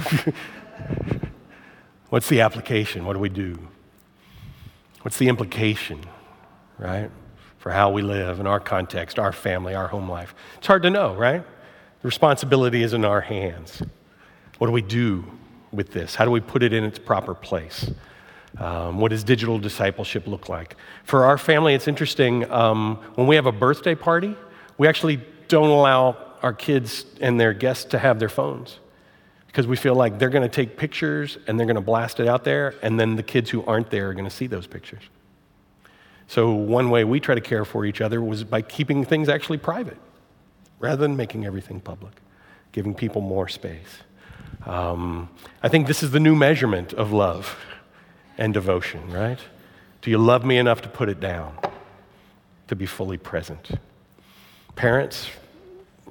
What's 2.09 2.29
the 2.29 2.41
application? 2.41 3.03
What 3.03 3.13
do 3.13 3.19
we 3.19 3.29
do? 3.29 3.57
What's 5.01 5.17
the 5.17 5.27
implication, 5.27 6.01
right, 6.77 7.09
for 7.57 7.71
how 7.71 7.89
we 7.89 8.03
live 8.03 8.39
in 8.39 8.45
our 8.45 8.59
context, 8.59 9.17
our 9.17 9.31
family, 9.31 9.73
our 9.73 9.87
home 9.87 10.07
life? 10.07 10.35
It's 10.59 10.67
hard 10.67 10.83
to 10.83 10.91
know, 10.91 11.15
right? 11.15 11.43
The 12.03 12.07
responsibility 12.07 12.83
is 12.83 12.93
in 12.93 13.03
our 13.05 13.21
hands. 13.21 13.81
What 14.59 14.67
do 14.67 14.71
we 14.71 14.83
do 14.83 15.25
with 15.71 15.93
this? 15.93 16.13
How 16.13 16.25
do 16.25 16.31
we 16.31 16.41
put 16.41 16.61
it 16.61 16.73
in 16.73 16.83
its 16.83 16.99
proper 16.99 17.33
place? 17.33 17.89
Um, 18.57 18.99
what 18.99 19.09
does 19.09 19.23
digital 19.23 19.59
discipleship 19.59 20.27
look 20.27 20.47
like? 20.49 20.75
For 21.03 21.25
our 21.25 21.37
family, 21.37 21.73
it's 21.73 21.87
interesting. 21.87 22.49
Um, 22.51 22.97
when 23.15 23.27
we 23.27 23.35
have 23.35 23.45
a 23.45 23.51
birthday 23.51 23.95
party, 23.95 24.35
we 24.77 24.87
actually 24.87 25.21
don't 25.47 25.69
allow 25.69 26.17
our 26.41 26.53
kids 26.53 27.05
and 27.21 27.39
their 27.39 27.53
guests 27.53 27.85
to 27.85 27.99
have 27.99 28.19
their 28.19 28.29
phones 28.29 28.79
because 29.47 29.67
we 29.67 29.75
feel 29.75 29.95
like 29.95 30.19
they're 30.19 30.29
going 30.29 30.47
to 30.47 30.53
take 30.53 30.77
pictures 30.77 31.37
and 31.47 31.57
they're 31.57 31.65
going 31.65 31.75
to 31.75 31.81
blast 31.81 32.19
it 32.19 32.27
out 32.27 32.43
there, 32.43 32.75
and 32.81 32.99
then 32.99 33.15
the 33.15 33.23
kids 33.23 33.49
who 33.49 33.63
aren't 33.65 33.89
there 33.89 34.09
are 34.09 34.13
going 34.13 34.25
to 34.25 34.35
see 34.35 34.47
those 34.47 34.67
pictures. 34.67 35.03
So, 36.27 36.51
one 36.51 36.89
way 36.89 37.03
we 37.03 37.19
try 37.19 37.35
to 37.35 37.41
care 37.41 37.63
for 37.63 37.85
each 37.85 38.01
other 38.01 38.21
was 38.21 38.43
by 38.43 38.61
keeping 38.61 39.05
things 39.05 39.29
actually 39.29 39.59
private 39.59 39.97
rather 40.79 41.01
than 41.01 41.15
making 41.15 41.45
everything 41.45 41.79
public, 41.79 42.13
giving 42.71 42.93
people 42.93 43.21
more 43.21 43.47
space. 43.47 44.03
Um, 44.65 45.29
I 45.63 45.69
think 45.69 45.87
this 45.87 46.03
is 46.03 46.11
the 46.11 46.19
new 46.19 46.35
measurement 46.35 46.93
of 46.93 47.11
love 47.11 47.55
and 48.37 48.53
devotion, 48.53 49.11
right? 49.11 49.39
Do 50.01 50.11
you 50.11 50.17
love 50.17 50.45
me 50.45 50.57
enough 50.57 50.81
to 50.81 50.89
put 50.89 51.09
it 51.09 51.19
down, 51.19 51.57
to 52.67 52.75
be 52.75 52.85
fully 52.85 53.17
present? 53.17 53.71
Parents, 54.75 55.29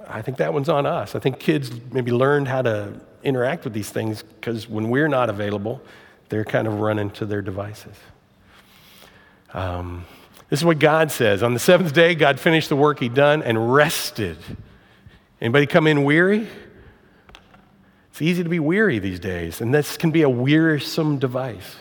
I 0.08 0.22
think 0.22 0.38
that 0.38 0.52
one's 0.52 0.68
on 0.68 0.86
us. 0.86 1.14
I 1.14 1.18
think 1.18 1.38
kids 1.38 1.70
maybe 1.92 2.10
learned 2.10 2.48
how 2.48 2.62
to 2.62 3.00
interact 3.22 3.64
with 3.64 3.72
these 3.72 3.90
things 3.90 4.22
because 4.22 4.68
when 4.68 4.90
we're 4.90 5.08
not 5.08 5.30
available, 5.30 5.80
they're 6.28 6.44
kind 6.44 6.66
of 6.66 6.80
running 6.80 7.10
to 7.10 7.26
their 7.26 7.42
devices. 7.42 7.96
Um, 9.52 10.04
this 10.50 10.60
is 10.60 10.64
what 10.64 10.78
God 10.78 11.10
says. 11.10 11.42
On 11.42 11.54
the 11.54 11.60
seventh 11.60 11.92
day, 11.94 12.14
God 12.14 12.38
finished 12.38 12.68
the 12.68 12.76
work 12.76 13.00
He'd 13.00 13.14
done 13.14 13.42
and 13.42 13.72
rested. 13.72 14.36
Anybody 15.40 15.66
come 15.66 15.86
in 15.86 16.04
weary? 16.04 16.48
It's 18.10 18.22
easy 18.22 18.42
to 18.42 18.48
be 18.48 18.60
weary 18.60 18.98
these 18.98 19.18
days, 19.18 19.60
and 19.60 19.74
this 19.74 19.96
can 19.96 20.10
be 20.10 20.22
a 20.22 20.28
wearisome 20.28 21.18
device. 21.18 21.76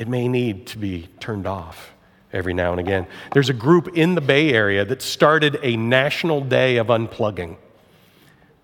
It 0.00 0.08
may 0.08 0.28
need 0.28 0.66
to 0.68 0.78
be 0.78 1.08
turned 1.20 1.46
off 1.46 1.92
every 2.32 2.54
now 2.54 2.70
and 2.70 2.80
again. 2.80 3.06
There's 3.34 3.50
a 3.50 3.52
group 3.52 3.86
in 3.98 4.14
the 4.14 4.22
Bay 4.22 4.50
Area 4.50 4.82
that 4.82 5.02
started 5.02 5.58
a 5.62 5.76
national 5.76 6.40
day 6.40 6.78
of 6.78 6.86
unplugging. 6.86 7.58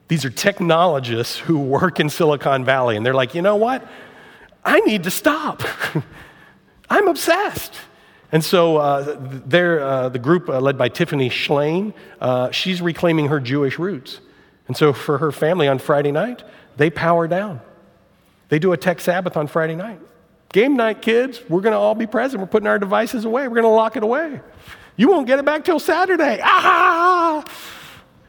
These 0.09 0.25
are 0.25 0.31
technologists 0.31 1.37
who 1.37 1.59
work 1.59 2.01
in 2.01 2.09
Silicon 2.09 2.65
Valley, 2.65 2.97
and 2.97 3.05
they're 3.05 3.13
like, 3.13 3.35
you 3.35 3.43
know 3.43 3.57
what? 3.57 3.87
I 4.65 4.81
need 4.81 5.05
to 5.05 5.11
stop. 5.11 5.63
I'm 6.89 7.07
obsessed. 7.07 7.75
And 8.33 8.43
so 8.43 8.79
uh, 8.79 8.81
uh, 8.81 10.09
the 10.09 10.19
group 10.19 10.49
uh, 10.49 10.59
led 10.59 10.79
by 10.79 10.89
Tiffany 10.89 11.29
Shlain, 11.29 11.93
uh, 12.19 12.51
she's 12.51 12.81
reclaiming 12.81 13.29
her 13.29 13.41
Jewish 13.41 13.79
roots. 13.79 14.21
And 14.69 14.77
so 14.77 14.95
for 14.95 15.19
her 15.19 15.33
family 15.33 15.69
on 15.69 15.81
Friday 15.81 16.13
night, 16.13 16.45
they 16.79 16.89
power 16.89 17.29
down. 17.29 17.61
They 18.49 18.59
do 18.59 18.73
a 18.73 18.79
tech 18.79 19.01
Sabbath 19.03 19.37
on 19.37 19.49
Friday 19.49 19.77
night. 19.77 20.01
Game 20.53 20.77
night, 20.77 21.03
kids, 21.03 21.41
we're 21.49 21.61
going 21.61 21.73
to 21.73 21.79
all 21.79 21.95
be 21.95 22.07
present. 22.07 22.41
We're 22.41 22.47
putting 22.47 22.67
our 22.67 22.79
devices 22.79 23.25
away. 23.25 23.49
We're 23.49 23.55
going 23.55 23.63
to 23.65 23.69
lock 23.69 23.97
it 23.97 24.03
away. 24.03 24.41
You 24.97 25.09
won't 25.09 25.27
get 25.27 25.39
it 25.39 25.45
back 25.45 25.65
till 25.65 25.79
Saturday. 25.79 26.41
Ah! 26.45 27.45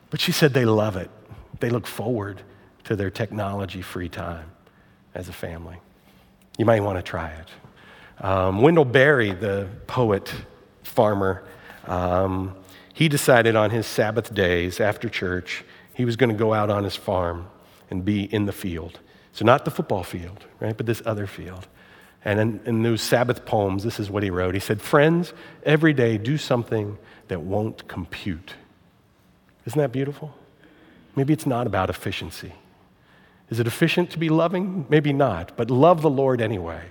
But 0.10 0.22
she 0.22 0.32
said 0.32 0.54
they 0.54 0.66
love 0.66 0.96
it. 0.96 1.10
They 1.60 1.70
look 1.70 1.86
forward 1.86 2.42
to 2.86 2.96
their 2.96 3.10
technology 3.10 3.82
free 3.82 4.10
time 4.10 4.52
as 5.14 5.28
a 5.28 5.34
family. 5.34 5.78
You 6.58 6.66
might 6.66 6.82
want 6.82 6.98
to 6.98 7.04
try 7.04 7.32
it. 7.32 8.24
Um, 8.24 8.62
Wendell 8.62 8.86
Berry, 8.86 9.32
the 9.32 9.68
poet, 9.86 10.34
farmer, 10.84 11.44
um, 11.86 12.56
he 12.94 13.10
decided 13.10 13.56
on 13.56 13.70
his 13.70 13.86
Sabbath 13.86 14.34
days 14.34 14.80
after 14.80 15.08
church, 15.08 15.64
he 15.94 16.06
was 16.06 16.16
going 16.16 16.30
to 16.30 16.36
go 16.36 16.54
out 16.54 16.70
on 16.70 16.84
his 16.84 16.96
farm 16.96 17.48
and 17.90 18.04
be 18.04 18.24
in 18.34 18.46
the 18.46 18.52
field. 18.52 19.00
So, 19.34 19.46
not 19.46 19.66
the 19.66 19.72
football 19.72 20.04
field, 20.04 20.46
right, 20.60 20.76
but 20.76 20.86
this 20.88 21.02
other 21.06 21.28
field. 21.28 21.68
And 22.28 22.42
in, 22.42 22.60
in 22.66 22.84
those 22.84 23.02
Sabbath 23.02 23.46
poems, 23.46 23.86
this 23.86 24.02
is 24.02 24.10
what 24.10 24.22
he 24.22 24.30
wrote. 24.30 24.54
He 24.54 24.60
said, 24.60 24.82
Friends, 24.82 25.32
every 25.64 25.94
day 25.94 26.18
do 26.18 26.38
something 26.38 26.98
that 27.30 27.40
won't 27.40 27.88
compute. 27.88 28.56
Isn't 29.66 29.80
that 29.80 29.94
beautiful? 29.94 30.36
Maybe 31.16 31.32
it's 31.32 31.46
not 31.46 31.68
about 31.68 31.90
efficiency. 31.90 32.52
Is 33.50 33.62
it 33.62 33.66
efficient 33.66 34.12
to 34.12 34.20
be 34.20 34.28
loving? 34.28 34.86
Maybe 34.90 35.14
not, 35.14 35.56
but 35.56 35.72
love 35.72 36.02
the 36.02 36.10
Lord 36.10 36.42
anyway. 36.42 36.82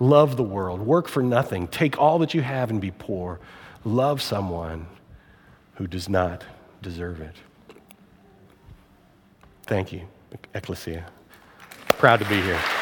Love 0.00 0.36
the 0.36 0.42
world. 0.42 0.80
Work 0.80 1.06
for 1.06 1.22
nothing. 1.22 1.68
Take 1.68 1.96
all 1.96 2.18
that 2.18 2.34
you 2.34 2.42
have 2.42 2.68
and 2.68 2.80
be 2.80 2.90
poor. 2.90 3.38
Love 3.84 4.20
someone 4.20 4.86
who 5.76 5.86
does 5.86 6.08
not 6.08 6.42
deserve 6.82 7.20
it. 7.20 7.36
Thank 9.62 9.92
you, 9.92 10.08
Ecclesia. 10.54 11.06
Proud 11.98 12.18
to 12.18 12.28
be 12.28 12.40
here. 12.40 12.81